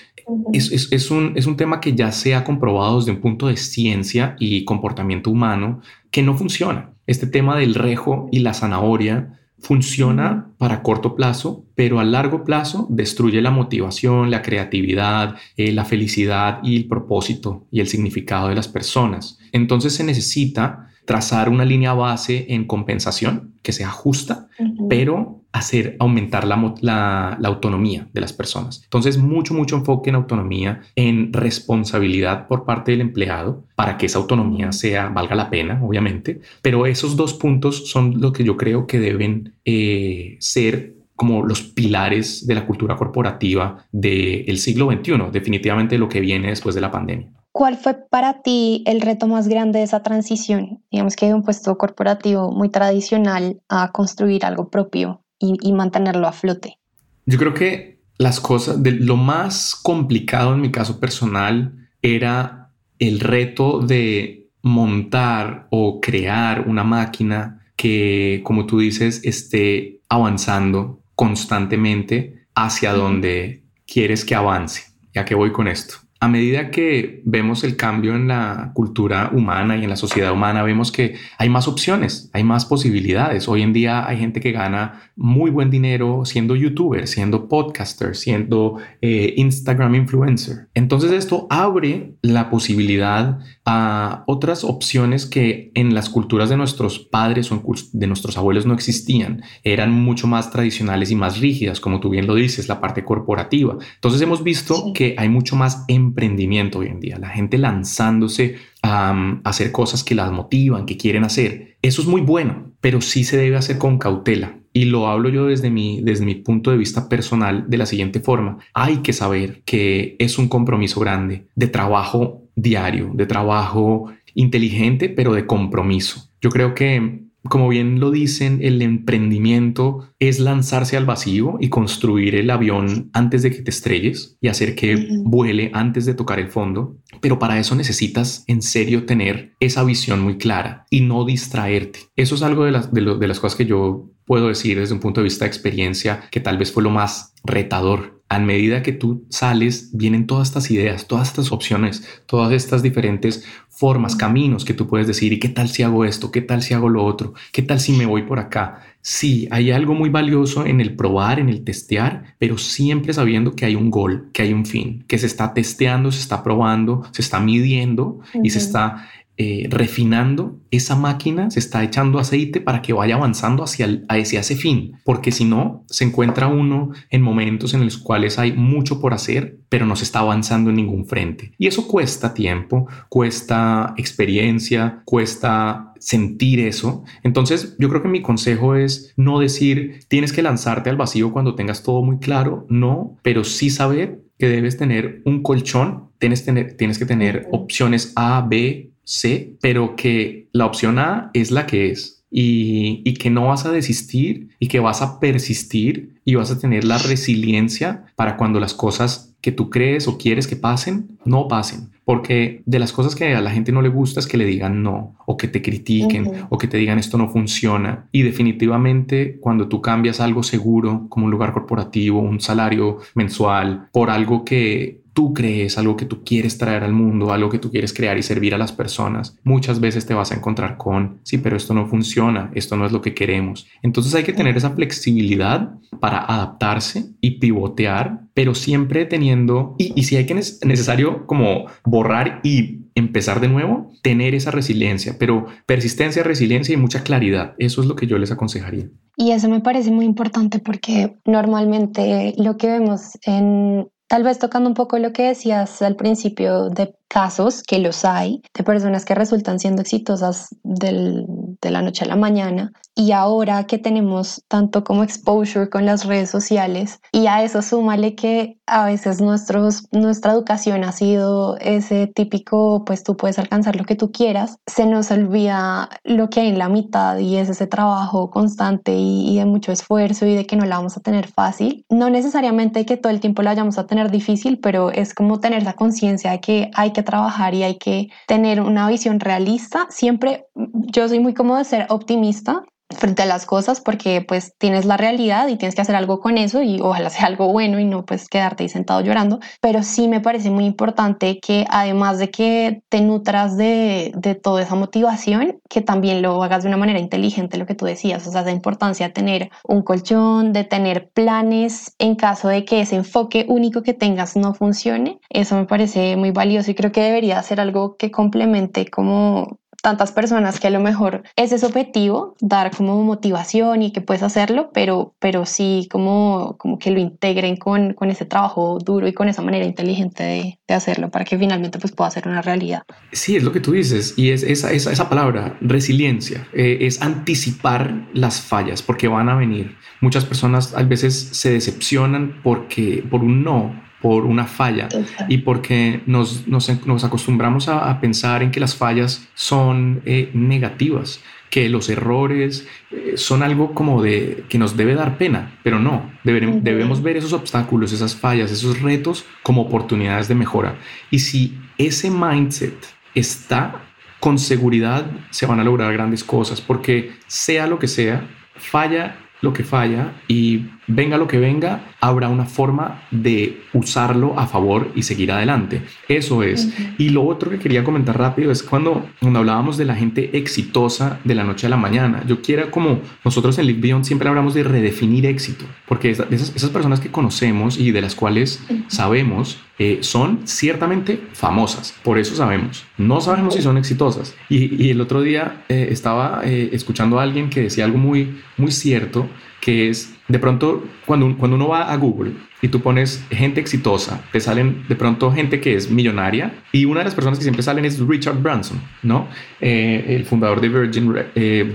Es, 0.52 1.10
un, 1.10 1.32
es 1.36 1.46
un 1.46 1.56
tema 1.56 1.80
que 1.80 1.94
ya 1.94 2.12
se 2.12 2.34
ha 2.34 2.44
comprobado 2.44 2.98
desde 2.98 3.12
un 3.12 3.20
punto 3.20 3.46
de 3.46 3.56
ciencia 3.56 4.36
y 4.38 4.64
comportamiento 4.64 5.30
humano 5.30 5.80
que 6.10 6.22
no 6.22 6.36
funciona. 6.36 6.92
Este 7.06 7.26
tema 7.26 7.56
del 7.56 7.74
rejo 7.74 8.28
y 8.30 8.40
la 8.40 8.52
zanahoria 8.52 9.37
funciona 9.60 10.50
para 10.58 10.82
corto 10.82 11.14
plazo, 11.14 11.64
pero 11.74 12.00
a 12.00 12.04
largo 12.04 12.44
plazo 12.44 12.86
destruye 12.90 13.40
la 13.42 13.50
motivación, 13.50 14.30
la 14.30 14.42
creatividad, 14.42 15.36
eh, 15.56 15.72
la 15.72 15.84
felicidad 15.84 16.60
y 16.62 16.76
el 16.76 16.86
propósito 16.86 17.66
y 17.70 17.80
el 17.80 17.88
significado 17.88 18.48
de 18.48 18.54
las 18.54 18.68
personas. 18.68 19.38
Entonces 19.52 19.94
se 19.94 20.04
necesita 20.04 20.88
trazar 21.04 21.48
una 21.48 21.64
línea 21.64 21.94
base 21.94 22.46
en 22.50 22.66
compensación 22.66 23.54
que 23.62 23.72
sea 23.72 23.90
justa, 23.90 24.48
pero 24.88 25.37
hacer 25.52 25.96
aumentar 25.98 26.46
la, 26.46 27.38
autonomía 27.44 28.08
de 28.12 28.20
las 28.20 28.32
personas. 28.32 28.82
Entonces, 28.84 29.18
mucho, 29.18 29.54
mucho 29.54 29.76
enfoque 29.76 30.10
en 30.10 30.16
autonomía, 30.16 30.82
en 30.94 31.32
responsabilidad 31.32 32.46
por 32.46 32.64
parte 32.64 32.92
del 32.92 33.00
empleado 33.00 33.64
para 33.74 33.96
que 33.96 34.06
esa 34.06 34.18
autonomía 34.18 34.72
sea, 34.72 35.08
valga 35.08 35.34
la 35.34 35.50
pena, 35.50 35.80
obviamente. 35.82 36.40
Pero 36.62 36.86
esos 36.86 37.16
dos 37.16 37.34
puntos 37.34 37.90
son 37.90 38.20
lo 38.20 38.32
que 38.32 38.44
yo 38.44 38.56
creo 38.56 38.86
que 38.86 38.98
deben 38.98 39.54
eh, 39.64 40.36
ser 40.40 40.94
como 41.16 41.44
los 41.44 41.62
pilares 41.62 42.46
de 42.46 42.54
la 42.54 42.64
cultura 42.64 42.94
corporativa 42.94 43.84
del 43.90 44.58
siglo 44.58 44.88
XXI, 44.88 45.14
definitivamente 45.32 45.98
lo 45.98 46.08
que 46.08 46.20
viene 46.20 46.48
después 46.48 46.76
de 46.76 46.80
la 46.80 46.92
pandemia. 46.92 47.32
¿Cuál 47.50 47.76
fue 47.76 47.94
para 48.08 48.42
ti 48.42 48.84
el 48.86 49.00
reto 49.00 49.26
más 49.26 49.48
grande 49.48 49.80
de 49.80 49.84
esa 49.86 50.04
transición? 50.04 50.84
Digamos 50.92 51.16
que 51.16 51.26
de 51.26 51.34
un 51.34 51.42
puesto 51.42 51.76
corporativo 51.76 52.52
muy 52.52 52.68
tradicional 52.68 53.60
a 53.68 53.90
construir 53.90 54.44
algo 54.44 54.68
propio 54.70 55.24
y, 55.38 55.72
mantenerlo 55.72 56.26
a 56.26 56.32
flote. 56.32 56.78
Yo 57.26 57.38
creo 57.38 57.54
que 57.54 58.00
las 58.18 58.40
cosas, 58.40 58.82
de, 58.82 58.92
lo 58.92 59.16
más 59.16 59.74
complicado 59.74 60.54
en 60.54 60.60
mi 60.60 60.70
caso 60.70 60.98
personal 60.98 61.88
era 62.02 62.72
el 62.98 63.20
reto 63.20 63.80
de 63.80 64.50
montar 64.62 65.68
o 65.70 66.00
crear 66.00 66.68
una 66.68 66.84
máquina 66.84 67.66
que, 67.76 68.40
como 68.44 68.66
tú 68.66 68.80
dices, 68.80 69.20
esté 69.24 70.00
avanzando 70.08 71.00
constantemente 71.14 72.46
hacia 72.54 72.92
donde 72.92 73.62
quieres 73.86 74.24
que 74.24 74.34
avance. 74.34 74.82
¿Ya 75.14 75.24
que 75.24 75.34
voy 75.34 75.52
con 75.52 75.68
esto? 75.68 75.96
A 76.20 76.28
medida 76.28 76.70
que 76.70 77.22
vemos 77.24 77.62
el 77.62 77.76
cambio 77.76 78.16
en 78.16 78.26
la 78.26 78.72
cultura 78.74 79.30
humana 79.32 79.76
y 79.76 79.84
en 79.84 79.90
la 79.90 79.96
sociedad 79.96 80.32
humana, 80.32 80.64
vemos 80.64 80.90
que 80.90 81.14
hay 81.38 81.48
más 81.48 81.68
opciones, 81.68 82.28
hay 82.32 82.42
más 82.42 82.64
posibilidades. 82.66 83.46
Hoy 83.48 83.62
en 83.62 83.72
día 83.72 84.06
hay 84.06 84.18
gente 84.18 84.40
que 84.40 84.50
gana 84.50 85.12
muy 85.14 85.50
buen 85.50 85.70
dinero 85.70 86.24
siendo 86.24 86.56
youtuber, 86.56 87.06
siendo 87.06 87.48
podcaster, 87.48 88.16
siendo 88.16 88.78
eh, 89.00 89.34
Instagram 89.36 89.94
influencer. 89.94 90.68
Entonces 90.74 91.12
esto 91.12 91.46
abre 91.50 92.14
la 92.22 92.50
posibilidad 92.50 93.38
a 93.70 94.24
otras 94.26 94.64
opciones 94.64 95.26
que 95.26 95.72
en 95.74 95.92
las 95.92 96.08
culturas 96.08 96.48
de 96.48 96.56
nuestros 96.56 96.98
padres 96.98 97.52
o 97.52 97.62
de 97.92 98.06
nuestros 98.06 98.38
abuelos 98.38 98.64
no 98.64 98.72
existían. 98.72 99.42
Eran 99.62 99.92
mucho 99.92 100.26
más 100.26 100.50
tradicionales 100.50 101.10
y 101.10 101.14
más 101.14 101.38
rígidas, 101.38 101.78
como 101.78 102.00
tú 102.00 102.08
bien 102.08 102.26
lo 102.26 102.34
dices, 102.34 102.66
la 102.66 102.80
parte 102.80 103.04
corporativa. 103.04 103.76
Entonces 103.96 104.22
hemos 104.22 104.42
visto 104.42 104.92
que 104.94 105.14
hay 105.18 105.28
mucho 105.28 105.54
más 105.54 105.84
emprendimiento 105.86 106.78
hoy 106.78 106.86
en 106.86 107.00
día, 107.00 107.18
la 107.18 107.28
gente 107.28 107.58
lanzándose 107.58 108.56
a, 108.82 109.40
hacer 109.44 109.70
cosas 109.70 110.02
que 110.02 110.14
las 110.14 110.32
motivan, 110.32 110.86
que 110.86 110.96
quieren 110.96 111.24
hacer. 111.24 111.76
Eso 111.82 112.00
es 112.00 112.08
muy 112.08 112.22
bueno, 112.22 112.72
pero 112.80 113.02
sí 113.02 113.22
se 113.22 113.36
debe 113.36 113.56
hacer 113.56 113.76
con 113.76 113.98
cautela. 113.98 114.60
Y 114.72 114.86
lo 114.86 115.08
hablo 115.08 115.28
yo 115.28 115.44
desde 115.46 115.70
mi, 115.70 116.00
desde 116.02 116.24
mi 116.24 116.36
punto 116.36 116.70
de 116.70 116.78
vista 116.78 117.10
personal 117.10 117.66
de 117.68 117.76
la 117.76 117.84
siguiente 117.84 118.20
forma. 118.20 118.58
Hay 118.72 118.98
que 118.98 119.12
saber 119.12 119.62
que 119.66 120.16
es 120.18 120.38
un 120.38 120.48
compromiso 120.48 121.00
grande 121.00 121.48
de 121.54 121.66
trabajo 121.66 122.47
diario, 122.62 123.10
de 123.14 123.26
trabajo 123.26 124.12
inteligente, 124.34 125.08
pero 125.08 125.32
de 125.32 125.46
compromiso. 125.46 126.30
Yo 126.40 126.50
creo 126.50 126.74
que 126.74 127.28
como 127.48 127.68
bien 127.68 128.00
lo 128.00 128.10
dicen, 128.10 128.58
el 128.62 128.82
emprendimiento 128.82 130.10
es 130.18 130.38
lanzarse 130.38 130.96
al 130.96 131.06
vacío 131.06 131.56
y 131.60 131.68
construir 131.68 132.34
el 132.34 132.50
avión 132.50 133.10
antes 133.12 133.42
de 133.42 133.50
que 133.50 133.62
te 133.62 133.70
estrelles 133.70 134.36
y 134.40 134.48
hacer 134.48 134.74
que 134.74 135.08
vuele 135.24 135.70
antes 135.72 136.04
de 136.04 136.14
tocar 136.14 136.38
el 136.40 136.48
fondo. 136.48 136.96
Pero 137.20 137.38
para 137.38 137.58
eso 137.58 137.74
necesitas 137.74 138.44
en 138.48 138.60
serio 138.60 139.06
tener 139.06 139.54
esa 139.60 139.84
visión 139.84 140.20
muy 140.20 140.36
clara 140.36 140.84
y 140.90 141.00
no 141.00 141.24
distraerte. 141.24 142.00
Eso 142.16 142.34
es 142.34 142.42
algo 142.42 142.64
de 142.64 142.72
las, 142.72 142.92
de, 142.92 143.02
de 143.02 143.28
las 143.28 143.40
cosas 143.40 143.56
que 143.56 143.66
yo 143.66 144.10
puedo 144.26 144.48
decir 144.48 144.78
desde 144.78 144.94
un 144.94 145.00
punto 145.00 145.20
de 145.20 145.24
vista 145.24 145.44
de 145.44 145.48
experiencia 145.48 146.28
que 146.30 146.40
tal 146.40 146.58
vez 146.58 146.70
fue 146.70 146.82
lo 146.82 146.90
más 146.90 147.32
retador 147.44 148.17
a 148.30 148.38
medida 148.38 148.82
que 148.82 148.92
tú 148.92 149.24
sales, 149.30 149.90
vienen 149.92 150.26
todas 150.26 150.48
estas 150.48 150.70
ideas, 150.70 151.06
todas 151.06 151.28
estas 151.28 151.50
opciones, 151.50 152.06
todas 152.26 152.52
estas 152.52 152.82
diferentes 152.82 153.44
formas, 153.68 154.16
caminos 154.16 154.64
que 154.64 154.74
tú 154.74 154.86
puedes 154.86 155.06
decir, 155.06 155.32
¿y 155.32 155.38
qué 155.38 155.48
tal 155.48 155.68
si 155.68 155.82
hago 155.82 156.04
esto? 156.04 156.30
¿Qué 156.30 156.42
tal 156.42 156.62
si 156.62 156.74
hago 156.74 156.88
lo 156.88 157.04
otro? 157.04 157.32
¿Qué 157.52 157.62
tal 157.62 157.80
si 157.80 157.92
me 157.92 158.04
voy 158.04 158.24
por 158.24 158.38
acá? 158.38 158.82
Sí, 159.00 159.48
hay 159.50 159.70
algo 159.70 159.94
muy 159.94 160.10
valioso 160.10 160.66
en 160.66 160.80
el 160.80 160.94
probar, 160.94 161.38
en 161.38 161.48
el 161.48 161.64
testear, 161.64 162.34
pero 162.38 162.58
siempre 162.58 163.14
sabiendo 163.14 163.54
que 163.54 163.64
hay 163.64 163.76
un 163.76 163.90
gol, 163.90 164.28
que 164.32 164.42
hay 164.42 164.52
un 164.52 164.66
fin, 164.66 165.04
que 165.08 165.16
se 165.16 165.26
está 165.26 165.54
testeando, 165.54 166.12
se 166.12 166.20
está 166.20 166.42
probando, 166.42 167.04
se 167.12 167.22
está 167.22 167.40
midiendo 167.40 168.20
y 168.42 168.50
se 168.50 168.58
está 168.58 169.08
eh, 169.40 169.68
refinando, 169.70 170.58
esa 170.72 170.96
máquina 170.96 171.48
se 171.52 171.60
está 171.60 171.84
echando 171.84 172.18
aceite 172.18 172.60
para 172.60 172.82
que 172.82 172.92
vaya 172.92 173.14
avanzando 173.14 173.62
hacia, 173.62 174.02
hacia 174.08 174.40
ese 174.40 174.56
fin, 174.56 174.96
porque 175.04 175.30
si 175.30 175.44
no, 175.44 175.84
se 175.86 176.02
encuentra 176.02 176.48
uno 176.48 176.90
en 177.08 177.22
momentos 177.22 177.72
en 177.72 177.84
los 177.84 177.98
cuales 177.98 178.36
hay 178.40 178.52
mucho 178.52 179.00
por 179.00 179.14
hacer, 179.14 179.60
pero 179.68 179.86
no 179.86 179.94
se 179.94 180.02
está 180.02 180.18
avanzando 180.18 180.70
en 180.70 180.76
ningún 180.76 181.06
frente. 181.06 181.52
Y 181.56 181.68
eso 181.68 181.86
cuesta 181.86 182.34
tiempo, 182.34 182.88
cuesta 183.08 183.94
experiencia, 183.96 185.02
cuesta 185.04 185.92
sentir 186.00 186.58
eso. 186.58 187.04
Entonces, 187.22 187.76
yo 187.78 187.88
creo 187.88 188.02
que 188.02 188.08
mi 188.08 188.22
consejo 188.22 188.74
es 188.74 189.12
no 189.16 189.38
decir 189.38 190.00
tienes 190.08 190.32
que 190.32 190.42
lanzarte 190.42 190.90
al 190.90 190.96
vacío 190.96 191.32
cuando 191.32 191.54
tengas 191.54 191.84
todo 191.84 192.02
muy 192.02 192.18
claro, 192.18 192.66
no, 192.68 193.16
pero 193.22 193.44
sí 193.44 193.70
saber 193.70 194.20
que 194.36 194.48
debes 194.48 194.76
tener 194.76 195.22
un 195.24 195.42
colchón, 195.42 196.08
tienes, 196.18 196.44
tener, 196.44 196.76
tienes 196.76 196.98
que 196.98 197.06
tener 197.06 197.46
opciones 197.52 198.12
A, 198.16 198.44
B, 198.48 198.90
C, 199.08 199.54
pero 199.62 199.96
que 199.96 200.48
la 200.52 200.66
opción 200.66 200.98
A 200.98 201.30
es 201.32 201.50
la 201.50 201.66
que 201.66 201.90
es. 201.90 202.22
Y, 202.30 203.00
y, 203.06 203.14
que 203.14 203.30
no 203.30 203.46
vas 203.46 203.64
a 203.64 203.72
desistir 203.72 204.50
y 204.58 204.68
que 204.68 204.80
vas 204.80 205.00
a 205.00 205.18
persistir 205.18 206.20
y 206.26 206.34
vas 206.34 206.50
a 206.50 206.58
tener 206.58 206.84
la 206.84 206.98
resiliencia 206.98 208.04
para 208.16 208.36
cuando 208.36 208.60
las 208.60 208.74
cosas 208.74 209.34
que 209.40 209.50
tú 209.50 209.70
crees 209.70 210.08
o 210.08 210.18
quieres 210.18 210.46
que 210.46 210.56
pasen, 210.56 211.18
no 211.24 211.48
pasen. 211.48 211.88
Porque 212.04 212.62
de 212.66 212.78
las 212.78 212.92
cosas 212.92 213.14
que 213.14 213.34
a 213.34 213.40
la 213.40 213.50
gente 213.50 213.72
no 213.72 213.80
le 213.80 213.88
gusta 213.88 214.20
es 214.20 214.26
que 214.26 214.36
le 214.36 214.44
digan 214.44 214.82
no, 214.82 215.14
o 215.24 215.38
que 215.38 215.48
te 215.48 215.62
critiquen, 215.62 216.30
o 216.50 216.58
que 216.58 216.66
te 216.66 216.76
digan 216.76 216.98
esto 216.98 217.16
no 217.16 217.30
funciona. 217.30 218.08
Y 218.12 218.22
definitivamente 218.22 219.38
cuando 219.40 219.68
tú 219.68 219.80
cambias 219.80 220.20
algo 220.20 220.42
seguro, 220.42 221.06
como 221.08 221.24
un 221.24 221.30
lugar 221.30 221.54
corporativo, 221.54 222.20
un 222.20 222.40
salario 222.40 222.98
mensual, 223.14 223.88
por 223.90 224.10
algo 224.10 224.44
que 224.44 225.00
tú 225.18 225.34
crees, 225.34 225.76
algo 225.78 225.96
que 225.96 226.04
tú 226.04 226.22
quieres 226.22 226.58
traer 226.58 226.84
al 226.84 226.92
mundo, 226.92 227.32
algo 227.32 227.50
que 227.50 227.58
tú 227.58 227.72
quieres 227.72 227.92
crear 227.92 228.16
y 228.16 228.22
servir 228.22 228.54
a 228.54 228.58
las 228.58 228.70
personas, 228.70 229.36
muchas 229.42 229.80
veces 229.80 230.06
te 230.06 230.14
vas 230.14 230.30
a 230.30 230.36
encontrar 230.36 230.76
con, 230.76 231.18
sí, 231.24 231.38
pero 231.38 231.56
esto 231.56 231.74
no 231.74 231.88
funciona, 231.88 232.52
esto 232.54 232.76
no 232.76 232.86
es 232.86 232.92
lo 232.92 233.02
que 233.02 233.14
queremos. 233.14 233.66
Entonces 233.82 234.14
hay 234.14 234.22
que 234.22 234.32
tener 234.32 234.56
esa 234.56 234.70
flexibilidad 234.70 235.72
para 235.98 236.24
adaptarse 236.24 237.06
y 237.20 237.40
pivotear, 237.40 238.20
pero 238.32 238.54
siempre 238.54 239.06
teniendo, 239.06 239.74
y, 239.76 240.04
si 240.04 240.14
hay 240.14 240.24
que 240.24 240.34
es 240.34 240.60
necesario 240.64 241.26
como 241.26 241.66
borrar 241.84 242.38
y 242.44 242.82
empezar 242.94 243.40
de 243.40 243.48
nuevo, 243.48 243.90
tener 244.02 244.36
esa 244.36 244.52
resiliencia, 244.52 245.16
pero 245.18 245.46
persistencia, 245.66 246.22
resiliencia 246.22 246.74
y 246.74 246.76
mucha 246.76 247.02
claridad. 247.02 247.56
Eso 247.58 247.80
es 247.80 247.88
lo 247.88 247.96
que 247.96 248.06
yo 248.06 248.18
les 248.18 248.30
aconsejaría. 248.30 248.86
Y 249.16 249.32
eso 249.32 249.48
me 249.48 249.58
parece 249.58 249.90
muy 249.90 250.04
importante 250.04 250.60
porque 250.60 251.16
normalmente 251.24 252.34
lo 252.38 252.56
que 252.56 252.68
vemos 252.68 253.18
en 253.24 253.88
Tal 254.08 254.22
vez 254.22 254.38
tocando 254.38 254.68
un 254.68 254.74
poco 254.74 254.98
lo 254.98 255.12
que 255.12 255.28
decías 255.28 255.82
al 255.82 255.94
principio 255.94 256.70
de 256.70 256.94
casos, 257.08 257.62
que 257.62 257.78
los 257.78 258.04
hay, 258.04 258.42
de 258.54 258.64
personas 258.64 259.04
que 259.04 259.14
resultan 259.14 259.58
siendo 259.58 259.82
exitosas 259.82 260.54
del, 260.62 261.24
de 261.60 261.70
la 261.70 261.82
noche 261.82 262.04
a 262.04 262.08
la 262.08 262.16
mañana. 262.16 262.72
Y 262.94 263.12
ahora 263.12 263.64
que 263.64 263.78
tenemos 263.78 264.44
tanto 264.48 264.84
como 264.84 265.04
exposure 265.04 265.70
con 265.70 265.86
las 265.86 266.04
redes 266.04 266.30
sociales, 266.30 267.00
y 267.12 267.26
a 267.26 267.42
eso 267.42 267.62
súmale 267.62 268.14
que 268.14 268.58
a 268.66 268.84
veces 268.84 269.20
nuestros, 269.20 269.84
nuestra 269.92 270.32
educación 270.32 270.84
ha 270.84 270.92
sido 270.92 271.56
ese 271.58 272.08
típico, 272.08 272.84
pues 272.84 273.04
tú 273.04 273.16
puedes 273.16 273.38
alcanzar 273.38 273.76
lo 273.76 273.84
que 273.84 273.94
tú 273.94 274.12
quieras, 274.12 274.58
se 274.66 274.84
nos 274.84 275.10
olvida 275.10 275.88
lo 276.04 276.28
que 276.28 276.40
hay 276.40 276.48
en 276.48 276.58
la 276.58 276.68
mitad 276.68 277.18
y 277.18 277.36
es 277.36 277.48
ese 277.48 277.66
trabajo 277.66 278.30
constante 278.30 278.94
y, 278.94 279.32
y 279.32 279.38
de 279.38 279.46
mucho 279.46 279.72
esfuerzo 279.72 280.26
y 280.26 280.34
de 280.34 280.46
que 280.46 280.56
no 280.56 280.66
la 280.66 280.76
vamos 280.76 280.96
a 280.96 281.00
tener 281.00 281.28
fácil. 281.28 281.86
No 281.88 282.10
necesariamente 282.10 282.84
que 282.84 282.96
todo 282.96 283.10
el 283.10 283.20
tiempo 283.20 283.42
la 283.42 283.50
vayamos 283.50 283.78
a 283.78 283.86
tener 283.86 283.97
difícil, 284.06 284.58
pero 284.60 284.90
es 284.90 285.14
como 285.14 285.40
tener 285.40 285.62
la 285.64 285.74
conciencia 285.74 286.30
de 286.30 286.40
que 286.40 286.70
hay 286.74 286.92
que 286.92 287.02
trabajar 287.02 287.54
y 287.54 287.64
hay 287.64 287.78
que 287.78 288.08
tener 288.26 288.60
una 288.60 288.88
visión 288.88 289.20
realista. 289.20 289.86
Siempre 289.90 290.46
yo 290.54 291.08
soy 291.08 291.20
muy 291.20 291.34
cómodo 291.34 291.58
de 291.58 291.64
ser 291.64 291.86
optimista 291.88 292.64
frente 292.90 293.22
a 293.22 293.26
las 293.26 293.46
cosas 293.46 293.80
porque 293.80 294.22
pues 294.26 294.54
tienes 294.58 294.84
la 294.84 294.96
realidad 294.96 295.48
y 295.48 295.56
tienes 295.56 295.74
que 295.74 295.82
hacer 295.82 295.94
algo 295.94 296.20
con 296.20 296.38
eso 296.38 296.62
y 296.62 296.80
ojalá 296.80 297.10
sea 297.10 297.26
algo 297.26 297.52
bueno 297.52 297.78
y 297.78 297.84
no 297.84 298.04
pues 298.04 298.28
quedarte 298.28 298.62
ahí 298.64 298.68
sentado 298.68 299.00
llorando, 299.00 299.40
pero 299.60 299.82
sí 299.82 300.08
me 300.08 300.20
parece 300.20 300.50
muy 300.50 300.64
importante 300.64 301.38
que 301.40 301.66
además 301.70 302.18
de 302.18 302.30
que 302.30 302.82
te 302.88 303.00
nutras 303.00 303.56
de, 303.56 304.12
de 304.16 304.34
toda 304.34 304.62
esa 304.62 304.74
motivación, 304.74 305.60
que 305.68 305.82
también 305.82 306.22
lo 306.22 306.42
hagas 306.42 306.62
de 306.62 306.68
una 306.68 306.76
manera 306.76 306.98
inteligente, 306.98 307.58
lo 307.58 307.66
que 307.66 307.74
tú 307.74 307.84
decías, 307.84 308.26
o 308.26 308.32
sea, 308.32 308.42
la 308.42 308.50
importancia 308.50 309.08
de 309.08 309.12
tener 309.12 309.50
un 309.64 309.82
colchón, 309.82 310.52
de 310.52 310.64
tener 310.64 311.10
planes 311.10 311.94
en 311.98 312.14
caso 312.16 312.48
de 312.48 312.64
que 312.64 312.80
ese 312.80 312.96
enfoque 312.96 313.46
único 313.48 313.82
que 313.82 313.94
tengas 313.94 314.36
no 314.36 314.54
funcione, 314.54 315.20
eso 315.28 315.56
me 315.56 315.66
parece 315.66 316.16
muy 316.16 316.30
valioso 316.30 316.70
y 316.70 316.74
creo 316.74 316.92
que 316.92 317.02
debería 317.02 317.42
ser 317.42 317.60
algo 317.60 317.96
que 317.96 318.10
complemente 318.10 318.86
como 318.90 319.58
tantas 319.82 320.12
personas 320.12 320.58
que 320.58 320.66
a 320.66 320.70
lo 320.70 320.80
mejor 320.80 321.22
ese 321.36 321.54
es 321.54 321.64
objetivo, 321.64 322.34
dar 322.40 322.74
como 322.76 323.02
motivación 323.02 323.82
y 323.82 323.92
que 323.92 324.00
puedes 324.00 324.22
hacerlo, 324.22 324.70
pero, 324.72 325.14
pero 325.18 325.46
sí 325.46 325.88
como, 325.90 326.56
como 326.58 326.78
que 326.78 326.90
lo 326.90 326.98
integren 326.98 327.56
con, 327.56 327.94
con 327.94 328.10
ese 328.10 328.24
trabajo 328.24 328.78
duro 328.78 329.06
y 329.06 329.12
con 329.12 329.28
esa 329.28 329.42
manera 329.42 329.64
inteligente 329.64 330.22
de, 330.22 330.58
de, 330.66 330.74
hacerlo 330.74 331.10
para 331.10 331.24
que 331.24 331.38
finalmente 331.38 331.78
pues 331.78 331.92
pueda 331.92 332.10
ser 332.10 332.26
una 332.26 332.42
realidad. 332.42 332.82
Sí, 333.12 333.36
es 333.36 333.44
lo 333.44 333.52
que 333.52 333.60
tú 333.60 333.72
dices 333.72 334.14
y 334.16 334.30
es 334.30 334.42
esa, 334.42 334.72
esa, 334.72 334.92
esa 334.92 335.08
palabra, 335.08 335.56
resiliencia, 335.60 336.46
eh, 336.52 336.78
es 336.80 337.00
anticipar 337.00 338.08
las 338.12 338.40
fallas 338.40 338.82
porque 338.82 339.08
van 339.08 339.28
a 339.28 339.36
venir. 339.36 339.76
Muchas 340.00 340.24
personas 340.24 340.74
a 340.74 340.82
veces 340.82 341.14
se 341.32 341.52
decepcionan 341.52 342.40
porque 342.42 343.04
por 343.08 343.22
un 343.22 343.44
no 343.44 343.87
por 344.00 344.24
una 344.24 344.46
falla 344.46 344.88
y 345.28 345.38
porque 345.38 346.02
nos, 346.06 346.46
nos, 346.46 346.86
nos 346.86 347.04
acostumbramos 347.04 347.68
a, 347.68 348.00
pensar 348.00 348.42
en 348.42 348.50
que 348.50 348.60
las 348.60 348.76
fallas 348.76 349.28
son 349.34 350.02
eh, 350.04 350.30
negativas, 350.34 351.20
que 351.50 351.68
los 351.68 351.88
errores 351.88 352.68
eh, 352.90 353.14
son 353.16 353.42
algo 353.42 353.74
como 353.74 354.02
de 354.02 354.44
que 354.48 354.58
nos 354.58 354.76
debe 354.76 354.94
dar 354.94 355.18
pena, 355.18 355.58
pero 355.64 355.80
no, 355.80 356.10
debemos 356.22 357.02
ver 357.02 357.16
esos 357.16 357.32
obstáculos, 357.32 357.92
esas 357.92 358.14
fallas, 358.14 358.52
esos 358.52 358.80
retos 358.80 359.24
como 359.42 359.62
oportunidades 359.62 360.28
de 360.28 360.34
mejora. 360.34 360.76
Y 361.10 361.18
si 361.20 361.58
ese 361.76 362.10
mindset 362.10 362.76
está 363.14 363.82
con 364.20 364.38
seguridad, 364.38 365.10
se 365.30 365.46
van 365.46 365.60
a 365.60 365.64
lograr 365.64 365.92
grandes 365.92 366.22
cosas, 366.22 366.60
porque 366.60 367.12
sea 367.26 367.66
lo 367.66 367.78
que 367.78 367.88
sea, 367.88 368.28
falla 368.54 369.16
lo 369.40 369.52
que 369.52 369.64
falla 369.64 370.12
y 370.26 370.66
venga 370.88 371.18
lo 371.18 371.28
que 371.28 371.38
venga, 371.38 371.82
habrá 372.00 372.28
una 372.28 372.46
forma 372.46 373.02
de 373.10 373.62
usarlo 373.72 374.38
a 374.38 374.46
favor 374.46 374.90
y 374.94 375.02
seguir 375.02 375.30
adelante. 375.30 375.82
Eso 376.08 376.42
es. 376.42 376.68
Y 376.98 377.10
lo 377.10 377.24
otro 377.24 377.50
que 377.50 377.58
quería 377.58 377.84
comentar 377.84 378.18
rápido 378.18 378.50
es 378.50 378.62
cuando, 378.62 379.06
cuando 379.20 379.38
hablábamos 379.38 379.76
de 379.76 379.84
la 379.84 379.94
gente 379.94 380.36
exitosa 380.36 381.20
de 381.24 381.34
la 381.34 381.44
noche 381.44 381.66
a 381.66 381.70
la 381.70 381.76
mañana. 381.76 382.24
Yo 382.26 382.42
quiero 382.42 382.70
como 382.70 383.00
nosotros 383.24 383.58
en 383.58 383.66
Live 383.66 383.80
Beyond 383.80 384.04
siempre 384.04 384.28
hablamos 384.28 384.54
de 384.54 384.64
redefinir 384.64 385.26
éxito, 385.26 385.64
porque 385.86 386.10
esas, 386.10 386.30
esas 386.30 386.70
personas 386.70 387.00
que 387.00 387.10
conocemos 387.10 387.78
y 387.78 387.92
de 387.92 388.00
las 388.00 388.14
cuales 388.14 388.62
sabemos 388.88 389.58
eh, 389.80 389.98
son 390.00 390.40
ciertamente 390.44 391.20
famosas, 391.32 391.94
por 392.02 392.18
eso 392.18 392.34
sabemos. 392.34 392.84
No 392.96 393.20
sabemos 393.20 393.54
si 393.54 393.62
son 393.62 393.78
exitosas. 393.78 394.34
Y, 394.48 394.90
el 394.90 395.00
otro 395.00 395.22
día 395.22 395.62
eh, 395.68 395.88
estaba 395.90 396.40
eh, 396.44 396.70
escuchando 396.72 397.20
a 397.20 397.22
alguien 397.22 397.48
que 397.48 397.62
decía 397.62 397.84
algo 397.84 397.98
muy, 397.98 398.40
muy 398.56 398.72
cierto, 398.72 399.28
que 399.60 399.88
es 399.88 400.14
de 400.28 400.38
pronto 400.38 400.84
cuando, 401.06 401.36
cuando 401.36 401.56
uno 401.56 401.68
va 401.68 401.92
a 401.92 401.96
Google 401.96 402.32
y 402.62 402.68
tú 402.68 402.80
pones 402.80 403.24
gente 403.30 403.60
exitosa, 403.60 404.22
te 404.32 404.40
salen 404.40 404.84
de 404.88 404.96
pronto 404.96 405.32
gente 405.32 405.60
que 405.60 405.74
es 405.74 405.90
millonaria 405.90 406.52
y 406.72 406.84
una 406.84 407.00
de 407.00 407.04
las 407.04 407.14
personas 407.14 407.38
que 407.38 407.44
siempre 407.44 407.62
salen 407.62 407.84
es 407.84 407.98
Richard 407.98 408.40
Branson, 408.42 408.80
¿no? 409.02 409.28
el 409.60 410.24
fundador 410.24 410.60
de 410.60 410.68
Virgin, 410.68 411.12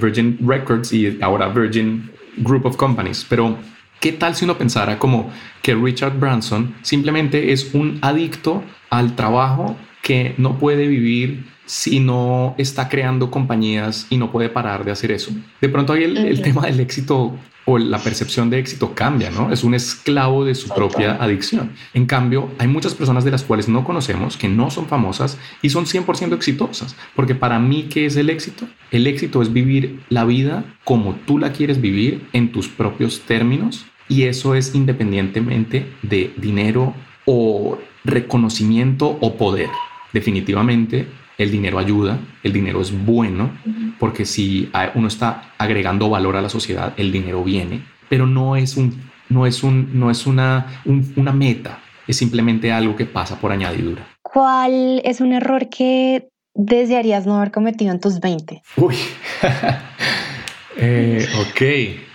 Virgin 0.02 0.38
Records 0.46 0.94
y 0.94 1.18
ahora 1.22 1.48
Virgin 1.50 2.12
Group 2.38 2.66
of 2.66 2.78
Companies. 2.78 3.26
Pero 3.28 3.58
¿Qué 4.04 4.12
tal 4.12 4.36
si 4.36 4.44
uno 4.44 4.58
pensara 4.58 5.00
como 5.00 5.32
que 5.62 5.74
Richard 5.76 6.20
Branson 6.20 6.76
simplemente 6.82 7.54
es 7.54 7.74
un 7.74 8.00
adicto 8.02 8.62
al 8.90 9.16
trabajo 9.16 9.78
que 10.02 10.36
no 10.38 10.60
puede 10.60 10.88
vivir 10.88 11.46
si 11.66 12.00
no 12.00 12.56
está 12.58 12.90
creando 12.90 13.32
compañías 13.32 14.08
y 14.10 14.18
no 14.18 14.32
puede 14.32 14.50
parar 14.50 14.86
de 14.86 14.92
hacer 14.92 15.12
eso? 15.12 15.32
De 15.62 15.70
pronto 15.70 15.94
ahí 15.94 16.04
el, 16.04 16.42
tema 16.42 16.64
del 16.64 16.80
éxito 16.80 17.36
o 17.66 17.78
la 17.78 18.00
percepción 18.00 18.50
de 18.50 18.60
éxito 18.60 18.94
cambia, 18.94 19.30
¿no? 19.30 19.52
Es 19.52 19.64
un 19.64 19.74
esclavo 19.74 20.44
de 20.44 20.54
su 20.56 20.68
propia 20.70 21.16
adicción. 21.16 21.72
En 21.94 22.06
cambio, 22.06 22.50
hay 22.60 22.68
muchas 22.68 22.94
personas 22.94 23.24
de 23.24 23.32
las 23.32 23.44
cuales 23.44 23.70
no 23.70 23.86
conocemos, 23.86 24.36
que 24.36 24.50
no 24.50 24.70
son 24.70 24.88
famosas 24.88 25.38
y 25.62 25.70
son 25.70 25.86
100% 25.86 26.34
exitosas. 26.34 26.96
Porque 27.16 27.36
para 27.36 27.60
mí, 27.60 27.88
¿qué 27.90 28.06
es 28.06 28.18
el 28.18 28.30
éxito? 28.30 28.68
El 28.92 29.08
éxito 29.08 29.42
es 29.42 29.54
vivir 29.54 30.02
la 30.10 30.26
vida 30.26 30.66
como 30.84 31.16
tú 31.26 31.38
la 31.38 31.54
quieres 31.54 31.80
vivir 31.80 32.28
en 32.34 32.52
tus 32.52 32.68
propios 32.68 33.22
términos 33.22 33.86
y 34.10 34.24
eso 34.24 34.56
es 34.56 34.76
independientemente 34.76 35.88
de 36.02 36.34
dinero 36.36 36.94
o 37.26 37.78
reconocimiento 38.04 39.18
o 39.22 39.38
poder. 39.38 39.70
Definitivamente 40.12 41.08
el 41.38 41.52
dinero 41.52 41.80
ayuda, 41.80 42.20
el 42.44 42.54
dinero 42.54 42.82
es 42.82 43.06
bueno, 43.06 43.52
porque 44.00 44.26
si 44.26 44.70
uno 44.96 45.08
está 45.08 45.54
agregando 45.58 46.10
valor 46.10 46.36
a 46.36 46.42
la 46.42 46.50
sociedad, 46.50 46.94
el 46.98 47.12
dinero 47.12 47.44
viene, 47.44 47.82
pero 48.10 48.28
no 48.28 48.56
es, 48.56 48.78
un, 48.78 49.10
no 49.30 49.46
es, 49.46 49.64
un, 49.64 50.00
no 50.00 50.12
es 50.12 50.26
una, 50.26 50.82
una 51.16 51.32
meta, 51.32 51.80
es 52.08 52.18
simplemente 52.18 52.72
algo 52.72 52.96
que 52.96 53.06
pasa 53.06 53.40
por 53.40 53.52
añadidura. 53.52 54.06
¿Cuál 54.22 55.02
es 55.04 55.22
un 55.22 55.34
error 55.34 55.70
que 55.70 56.30
desearías 56.54 57.26
no 57.26 57.38
haber 57.38 57.52
cometido 57.52 57.92
en 57.92 58.00
tus 58.00 58.20
20? 58.20 58.62
Uy, 58.78 58.96
eh, 60.78 61.26
ok, 61.40 61.62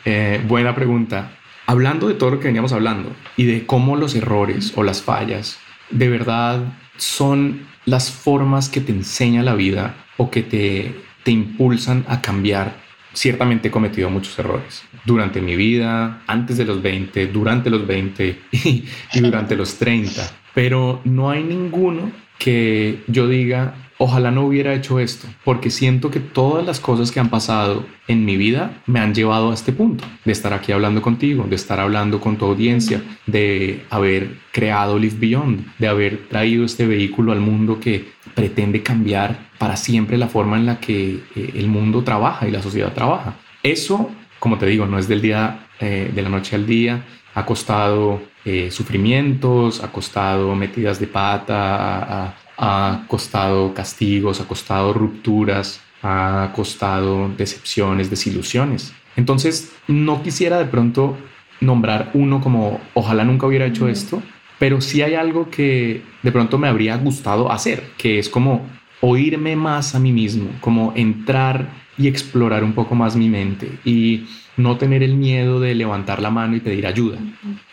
eh, 0.04 0.44
buena 0.46 0.74
pregunta. 0.74 1.32
Hablando 1.66 2.08
de 2.08 2.14
todo 2.14 2.30
lo 2.30 2.40
que 2.40 2.46
veníamos 2.46 2.72
hablando 2.72 3.12
y 3.36 3.44
de 3.44 3.66
cómo 3.66 3.96
los 3.96 4.14
errores 4.14 4.72
o 4.74 4.82
las 4.82 5.02
fallas 5.02 5.58
de 5.90 6.08
verdad 6.08 6.60
son 6.96 7.66
las 7.88 8.10
formas 8.10 8.68
que 8.68 8.80
te 8.80 8.92
enseña 8.92 9.42
la 9.42 9.54
vida 9.54 9.94
o 10.18 10.30
que 10.30 10.42
te, 10.42 10.94
te 11.24 11.30
impulsan 11.30 12.04
a 12.06 12.20
cambiar. 12.20 12.76
Ciertamente 13.14 13.68
he 13.68 13.70
cometido 13.70 14.10
muchos 14.10 14.38
errores 14.38 14.84
durante 15.04 15.40
mi 15.40 15.56
vida, 15.56 16.22
antes 16.26 16.58
de 16.58 16.66
los 16.66 16.82
20, 16.82 17.28
durante 17.28 17.70
los 17.70 17.86
20 17.86 18.38
y, 18.52 18.84
y 19.14 19.20
durante 19.20 19.56
los 19.56 19.78
30, 19.78 20.30
pero 20.54 21.00
no 21.04 21.30
hay 21.30 21.42
ninguno 21.42 22.12
que 22.38 23.02
yo 23.08 23.26
diga, 23.26 23.74
ojalá 23.98 24.30
no 24.30 24.42
hubiera 24.46 24.74
hecho 24.74 25.00
esto, 25.00 25.26
porque 25.44 25.70
siento 25.70 26.10
que 26.10 26.20
todas 26.20 26.64
las 26.64 26.80
cosas 26.80 27.10
que 27.10 27.20
han 27.20 27.28
pasado 27.28 27.84
en 28.06 28.24
mi 28.24 28.36
vida 28.36 28.80
me 28.86 29.00
han 29.00 29.14
llevado 29.14 29.50
a 29.50 29.54
este 29.54 29.72
punto, 29.72 30.04
de 30.24 30.32
estar 30.32 30.52
aquí 30.52 30.72
hablando 30.72 31.02
contigo, 31.02 31.44
de 31.48 31.56
estar 31.56 31.80
hablando 31.80 32.20
con 32.20 32.36
tu 32.36 32.46
audiencia, 32.46 33.02
de 33.26 33.84
haber 33.90 34.38
creado 34.52 34.98
Live 34.98 35.16
Beyond, 35.18 35.66
de 35.78 35.88
haber 35.88 36.28
traído 36.28 36.64
este 36.64 36.86
vehículo 36.86 37.32
al 37.32 37.40
mundo 37.40 37.80
que 37.80 38.08
pretende 38.34 38.82
cambiar 38.82 39.48
para 39.58 39.76
siempre 39.76 40.16
la 40.16 40.28
forma 40.28 40.56
en 40.56 40.66
la 40.66 40.78
que 40.78 41.20
eh, 41.34 41.52
el 41.54 41.66
mundo 41.66 42.04
trabaja 42.04 42.46
y 42.46 42.52
la 42.52 42.62
sociedad 42.62 42.92
trabaja. 42.92 43.34
Eso, 43.62 44.10
como 44.38 44.58
te 44.58 44.66
digo, 44.66 44.86
no 44.86 44.98
es 44.98 45.08
del 45.08 45.20
día, 45.20 45.66
eh, 45.80 46.10
de 46.14 46.22
la 46.22 46.28
noche 46.28 46.54
al 46.54 46.66
día, 46.66 47.04
ha 47.34 47.44
costado 47.44 48.22
eh, 48.44 48.70
sufrimientos, 48.70 49.82
ha 49.82 49.90
costado 49.90 50.54
metidas 50.54 51.00
de 51.00 51.08
pata, 51.08 52.36
ha, 52.58 53.04
costado 53.06 53.72
castigos, 53.72 54.40
ha 54.40 54.48
costado 54.48 54.92
rupturas, 54.92 55.80
ha 56.02 56.52
costado 56.54 57.30
decepciones, 57.36 58.10
desilusiones. 58.10 58.92
Entonces, 59.16 59.72
no 59.86 60.22
quisiera 60.22 60.58
de 60.58 60.66
pronto 60.66 61.16
nombrar 61.60 62.10
uno 62.14 62.40
como 62.40 62.80
ojalá 62.94 63.24
nunca 63.24 63.46
hubiera 63.46 63.66
hecho 63.66 63.88
esto, 63.88 64.22
pero 64.58 64.80
sí 64.80 65.02
hay 65.02 65.14
algo 65.14 65.50
que 65.50 66.02
de 66.22 66.32
pronto 66.32 66.58
me 66.58 66.68
habría 66.68 66.96
gustado 66.96 67.50
hacer, 67.50 67.84
que 67.96 68.18
es 68.18 68.28
como 68.28 68.66
oírme 69.00 69.56
más 69.56 69.94
a 69.94 70.00
mí 70.00 70.12
mismo, 70.12 70.50
como 70.60 70.92
entrar 70.96 71.68
y 71.98 72.06
explorar 72.06 72.64
un 72.64 72.72
poco 72.72 72.94
más 72.94 73.16
mi 73.16 73.28
mente 73.28 73.70
y 73.84 74.26
no 74.56 74.76
tener 74.76 75.02
el 75.02 75.14
miedo 75.14 75.60
de 75.60 75.74
levantar 75.74 76.22
la 76.22 76.30
mano 76.30 76.56
y 76.56 76.60
pedir 76.60 76.86
ayuda. 76.86 77.18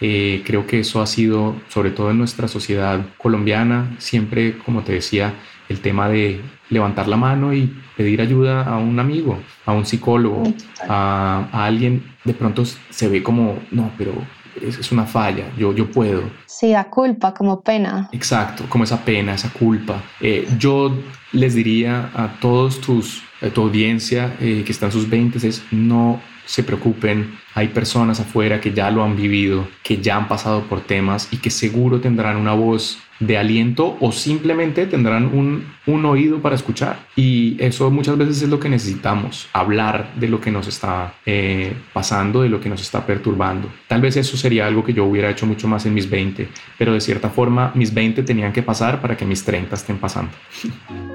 Eh, 0.02 0.44
creo 0.46 0.68
que 0.68 0.80
eso 0.80 1.02
ha 1.02 1.08
sido, 1.08 1.56
sobre 1.70 1.92
todo 1.92 2.12
en 2.12 2.18
nuestra 2.18 2.48
sociedad 2.48 3.06
colombiana, 3.18 3.96
siempre, 3.98 4.58
como 4.60 4.82
te 4.82 4.94
decía, 4.94 5.34
el 5.70 5.80
tema 5.80 6.10
de 6.10 6.42
levantar 6.70 7.08
la 7.08 7.18
mano 7.18 7.54
y 7.54 7.74
pedir 7.96 8.22
ayuda 8.22 8.64
a 8.64 8.78
un 8.78 9.00
amigo, 9.00 9.40
a 9.66 9.74
un 9.74 9.86
psicólogo, 9.86 10.44
a, 10.88 11.48
a 11.52 11.66
alguien, 11.66 12.04
de 12.24 12.34
pronto 12.34 12.64
se 12.66 13.08
ve 13.08 13.24
como, 13.24 13.60
no, 13.72 13.92
pero 13.98 14.14
es, 14.62 14.92
una 14.92 15.06
falla, 15.06 15.46
yo, 15.58 15.74
yo 15.74 15.90
puedo. 15.90 16.24
Sí, 16.46 16.72
da 16.72 16.86
culpa, 16.90 17.34
como 17.34 17.62
pena. 17.62 18.10
Exacto, 18.12 18.66
como 18.70 18.84
esa 18.84 19.04
pena, 19.04 19.34
esa 19.34 19.50
culpa. 19.50 20.02
Eh, 20.22 20.48
yo 20.58 20.98
les 21.32 21.56
diría 21.56 22.10
a 22.14 22.40
todos 22.40 22.82
tus, 22.82 23.24
a 23.42 23.50
tu 23.50 23.62
audiencia 23.62 24.36
eh, 24.40 24.64
que 24.66 24.72
están 24.72 24.92
sus 24.92 25.10
20 25.10 25.46
es 25.48 25.64
no 25.72 26.22
se 26.46 26.64
preocupen, 26.64 27.38
hay 27.56 27.70
personas 27.70 28.20
afuera 28.20 28.60
que 28.60 28.74
ya 28.74 28.92
lo 28.92 29.04
han 29.04 29.16
vivido, 29.16 29.68
que 29.82 30.02
ya 30.02 30.18
han 30.18 30.28
pasado 30.28 30.64
por 30.64 30.82
temas 30.82 31.30
y 31.32 31.38
que 31.38 31.50
seguro 31.50 32.02
tendrán 32.02 32.36
una 32.36 32.54
voz 32.54 33.00
de 33.20 33.38
aliento 33.38 33.98
o 34.02 34.12
simplemente 34.12 34.86
tendrán 34.88 35.26
un, 35.26 35.66
un, 35.86 36.06
oído 36.06 36.42
para 36.42 36.56
escuchar. 36.56 37.00
Y 37.16 37.56
eso 37.64 37.90
muchas 37.90 38.18
veces 38.18 38.42
es 38.42 38.50
lo 38.50 38.60
que 38.60 38.68
necesitamos, 38.68 39.48
hablar 39.54 40.12
de 40.16 40.28
lo 40.28 40.42
que 40.42 40.52
nos 40.52 40.68
está 40.68 41.14
eh, 41.26 41.74
pasando, 41.94 42.42
de 42.42 42.50
lo 42.50 42.60
que 42.60 42.70
nos 42.70 42.82
está 42.82 43.06
perturbando. 43.06 43.70
Tal 43.88 44.02
vez 44.02 44.18
eso 44.18 44.36
sería 44.36 44.68
algo 44.68 44.84
que 44.84 44.94
yo 44.94 45.06
hubiera 45.06 45.30
hecho 45.30 45.46
mucho 45.46 45.68
más 45.68 45.86
en 45.86 45.94
mis 45.94 46.10
20, 46.10 46.50
pero 46.78 46.94
de 46.94 47.02
cierta 47.02 47.30
forma 47.30 47.72
mis 47.74 47.94
20 47.94 48.24
tenían 48.24 48.52
que 48.52 48.64
pasar 48.64 49.02
para 49.02 49.16
que 49.16 49.26
mis 49.26 49.44
30 49.46 49.76
estén 49.76 49.98
pasando. 49.98 50.32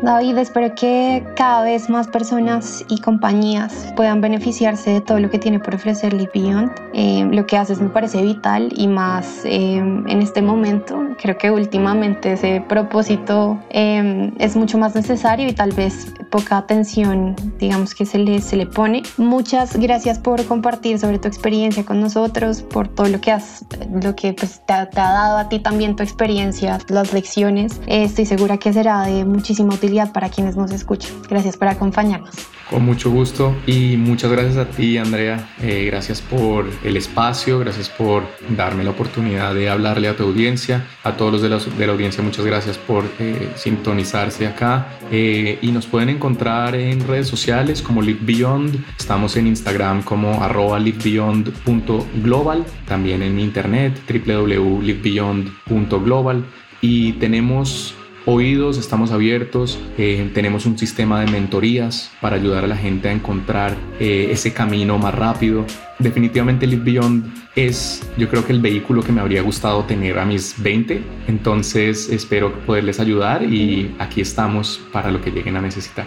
David, 0.02 0.38
espero 0.38 0.74
que 0.74 1.22
cada 1.36 1.62
vez 1.64 1.90
más 1.90 2.08
personas 2.08 2.84
y 2.88 3.00
compañías 3.00 3.92
puedan 3.94 4.20
beneficiarse 4.22 4.90
de 4.90 5.00
todo 5.02 5.20
lo 5.20 5.30
que 5.30 5.38
tiene 5.38 5.60
por 5.60 5.74
ofrecer 5.74 6.14
Beyond. 6.32 6.70
Eh, 6.92 7.26
lo 7.30 7.46
que 7.46 7.56
haces 7.56 7.80
me 7.80 7.88
parece 7.88 8.22
vital 8.22 8.72
y 8.76 8.88
más 8.88 9.44
eh, 9.44 9.76
en 9.76 10.22
este 10.22 10.42
momento. 10.42 10.98
Creo 11.20 11.38
que 11.38 11.50
últimamente 11.50 12.32
ese 12.32 12.64
propósito 12.66 13.58
em, 13.70 14.32
es 14.38 14.56
mucho 14.56 14.78
más 14.78 14.94
necesario 14.94 15.48
y 15.48 15.52
tal 15.52 15.72
vez 15.72 16.12
poca 16.30 16.56
atención, 16.56 17.36
digamos, 17.58 17.94
que 17.94 18.06
se 18.06 18.18
le, 18.18 18.40
se 18.40 18.56
le 18.56 18.66
pone. 18.66 19.02
Muchas 19.16 19.76
gracias 19.76 20.18
por 20.18 20.44
compartir 20.46 20.98
sobre 20.98 21.18
tu 21.18 21.28
experiencia 21.28 21.84
con 21.84 22.00
nosotros, 22.00 22.62
por 22.62 22.88
todo 22.88 23.08
lo 23.08 23.20
que, 23.20 23.32
has, 23.32 23.64
lo 24.02 24.14
que 24.16 24.32
pues, 24.32 24.60
te, 24.66 24.72
ha, 24.72 24.86
dado 24.86 25.38
a 25.38 25.48
ti 25.48 25.58
también 25.58 25.96
tu 25.96 26.02
experiencia, 26.02 26.78
las 26.88 27.12
lecciones. 27.12 27.80
estoy 27.86 28.26
segura 28.26 28.56
que 28.56 28.72
será 28.72 29.02
de 29.02 29.24
muchísima 29.24 29.74
utilidad 29.74 30.12
para 30.12 30.28
quienes 30.28 30.56
nos 30.56 30.70
escuchan. 30.70 31.10
Gracias 31.28 31.56
por 31.56 31.68
acompañarnos. 31.68 32.34
Con 32.70 32.84
mucho 32.84 33.10
gusto 33.10 33.56
y 33.66 33.96
muchas 33.96 34.30
gracias 34.30 34.56
a 34.56 34.66
ti, 34.66 34.96
Andrea. 34.96 35.50
Eh, 35.60 35.86
gracias 35.86 36.22
por 36.22 36.70
el 36.84 36.96
espacio, 36.96 37.58
gracias 37.58 37.88
por 37.88 38.22
darme 38.56 38.84
la 38.84 38.90
oportunidad 38.90 39.56
de 39.56 39.68
hablarle 39.68 40.06
a 40.06 40.16
tu 40.16 40.22
audiencia, 40.22 40.86
a 41.02 41.16
todos 41.16 41.32
los 41.32 41.42
de 41.42 41.48
la, 41.86 41.92
audiencia, 41.92 42.22
muchas 42.22 42.46
gracias 42.46 42.78
por 42.78 43.02
eh, 43.18 43.50
sintonizarse 43.56 44.46
acá. 44.46 44.86
Eh, 45.10 45.58
y 45.60 45.72
nos 45.72 45.86
pueden 45.86 46.10
encontrar 46.10 46.76
en 46.76 47.04
redes 47.08 47.26
sociales 47.26 47.82
como 47.82 48.02
Live 48.02 48.20
Beyond, 48.22 48.84
estamos 48.96 49.36
en 49.36 49.48
Instagram 49.48 50.04
como 50.04 50.38
livebeyond.global, 50.78 52.64
también 52.86 53.22
en 53.22 53.40
internet 53.40 54.00
www.livebeyond.global 54.08 56.44
y 56.80 57.14
tenemos 57.14 57.96
oídos, 58.26 58.78
estamos 58.78 59.10
abiertos, 59.10 59.78
eh, 59.98 60.30
tenemos 60.34 60.66
un 60.66 60.78
sistema 60.78 61.20
de 61.20 61.30
mentorías 61.30 62.10
para 62.20 62.36
ayudar 62.36 62.64
a 62.64 62.66
la 62.66 62.76
gente 62.76 63.08
a 63.08 63.12
encontrar 63.12 63.76
eh, 63.98 64.28
ese 64.30 64.52
camino 64.52 64.98
más 64.98 65.14
rápido. 65.14 65.64
Definitivamente 65.98 66.66
Live 66.66 66.84
Beyond 66.84 67.32
es 67.56 68.02
yo 68.16 68.28
creo 68.28 68.44
que 68.44 68.52
el 68.52 68.60
vehículo 68.60 69.02
que 69.02 69.12
me 69.12 69.20
habría 69.20 69.42
gustado 69.42 69.84
tener 69.84 70.18
a 70.18 70.24
mis 70.24 70.60
20, 70.62 71.02
entonces 71.28 72.08
espero 72.08 72.52
poderles 72.66 73.00
ayudar 73.00 73.42
y 73.42 73.94
aquí 73.98 74.20
estamos 74.20 74.80
para 74.92 75.10
lo 75.10 75.20
que 75.20 75.30
lleguen 75.30 75.56
a 75.56 75.60
necesitar. 75.60 76.06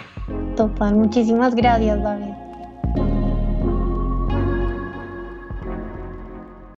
Total, 0.56 0.96
muchísimas 0.96 1.56
gracias 1.56 2.02
David. 2.02 2.43